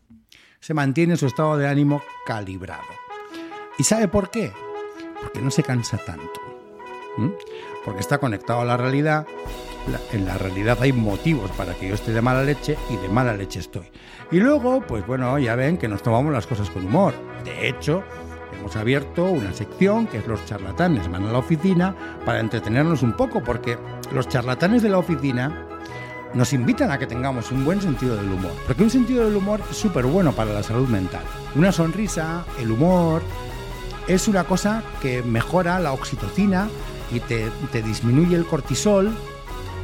Se 0.59 0.73
mantiene 0.73 1.15
su 1.15 1.27
estado 1.27 1.55
de 1.55 1.69
ánimo 1.69 2.01
calibrado. 2.25 2.83
¿Y 3.79 3.85
sabe 3.85 4.09
por 4.09 4.29
qué? 4.29 4.51
Porque 5.21 5.41
no 5.41 5.49
se 5.49 5.63
cansa 5.63 5.97
tanto. 5.97 6.41
Porque 7.85 8.01
está 8.01 8.17
conectado 8.17 8.59
a 8.59 8.65
la 8.65 8.75
realidad. 8.75 9.25
En 10.11 10.25
la 10.25 10.37
realidad 10.37 10.77
hay 10.81 10.91
motivos 10.91 11.51
para 11.51 11.73
que 11.73 11.87
yo 11.87 11.95
esté 11.95 12.11
de 12.11 12.21
mala 12.21 12.43
leche 12.43 12.77
y 12.89 12.97
de 12.97 13.07
mala 13.07 13.31
leche 13.31 13.59
estoy. 13.59 13.89
Y 14.29 14.41
luego, 14.41 14.81
pues 14.85 15.07
bueno, 15.07 15.39
ya 15.39 15.55
ven 15.55 15.77
que 15.77 15.87
nos 15.87 16.03
tomamos 16.03 16.33
las 16.33 16.47
cosas 16.47 16.69
con 16.69 16.85
humor. 16.85 17.13
De 17.45 17.69
hecho, 17.69 18.03
hemos 18.59 18.75
abierto 18.75 19.25
una 19.25 19.53
sección 19.53 20.07
que 20.07 20.17
es 20.17 20.27
los 20.27 20.43
charlatanes 20.45 21.09
van 21.09 21.25
a 21.25 21.31
la 21.31 21.37
oficina 21.37 21.95
para 22.25 22.39
entretenernos 22.39 23.03
un 23.03 23.13
poco, 23.13 23.43
porque 23.43 23.77
los 24.11 24.27
charlatanes 24.27 24.81
de 24.81 24.89
la 24.89 24.97
oficina 24.97 25.67
nos 26.33 26.53
invitan 26.53 26.91
a 26.91 26.97
que 26.97 27.07
tengamos 27.07 27.51
un 27.51 27.63
buen 27.63 27.81
sentido 27.81 28.15
del 28.15 28.31
humor, 28.31 28.51
porque 28.65 28.83
un 28.83 28.89
sentido 28.89 29.25
del 29.25 29.35
humor 29.35 29.61
es 29.69 29.77
súper 29.77 30.05
bueno 30.05 30.33
para 30.33 30.53
la 30.53 30.63
salud 30.63 30.87
mental. 30.87 31.23
Una 31.55 31.71
sonrisa, 31.71 32.45
el 32.59 32.71
humor, 32.71 33.21
es 34.07 34.27
una 34.27 34.43
cosa 34.43 34.83
que 35.01 35.23
mejora 35.23 35.79
la 35.79 35.93
oxitocina 35.93 36.69
y 37.11 37.19
te, 37.21 37.49
te 37.71 37.81
disminuye 37.81 38.35
el 38.35 38.45
cortisol 38.45 39.11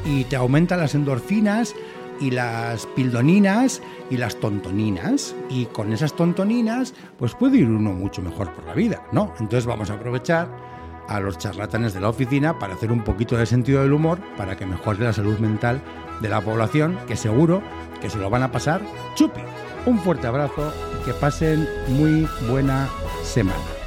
y 0.05 0.25
te 0.25 0.35
aumenta 0.35 0.75
las 0.77 0.95
endorfinas 0.95 1.75
y 2.19 2.31
las 2.31 2.85
pildoninas 2.87 3.81
y 4.09 4.17
las 4.17 4.35
tontoninas. 4.39 5.35
Y 5.49 5.65
con 5.65 5.93
esas 5.93 6.15
tontoninas, 6.15 6.93
pues 7.17 7.35
puede 7.35 7.57
ir 7.57 7.69
uno 7.69 7.91
mucho 7.91 8.21
mejor 8.21 8.51
por 8.53 8.65
la 8.65 8.73
vida, 8.73 9.03
¿no? 9.11 9.33
Entonces 9.39 9.65
vamos 9.65 9.89
a 9.89 9.93
aprovechar 9.93 10.49
a 11.07 11.19
los 11.19 11.37
charlatanes 11.37 11.93
de 11.93 11.99
la 11.99 12.09
oficina 12.09 12.57
para 12.59 12.75
hacer 12.75 12.91
un 12.91 13.03
poquito 13.03 13.37
de 13.37 13.45
sentido 13.45 13.81
del 13.81 13.93
humor 13.93 14.19
para 14.37 14.55
que 14.55 14.65
mejore 14.65 15.03
la 15.03 15.13
salud 15.13 15.37
mental 15.39 15.81
de 16.21 16.29
la 16.29 16.41
población, 16.41 16.97
que 17.07 17.15
seguro 17.15 17.61
que 18.01 18.09
se 18.09 18.17
lo 18.17 18.29
van 18.29 18.43
a 18.43 18.51
pasar 18.51 18.81
chupi. 19.15 19.41
Un 19.85 19.99
fuerte 19.99 20.27
abrazo 20.27 20.71
y 20.99 21.05
que 21.05 21.13
pasen 21.13 21.67
muy 21.89 22.27
buena 22.49 22.87
semana. 23.23 23.82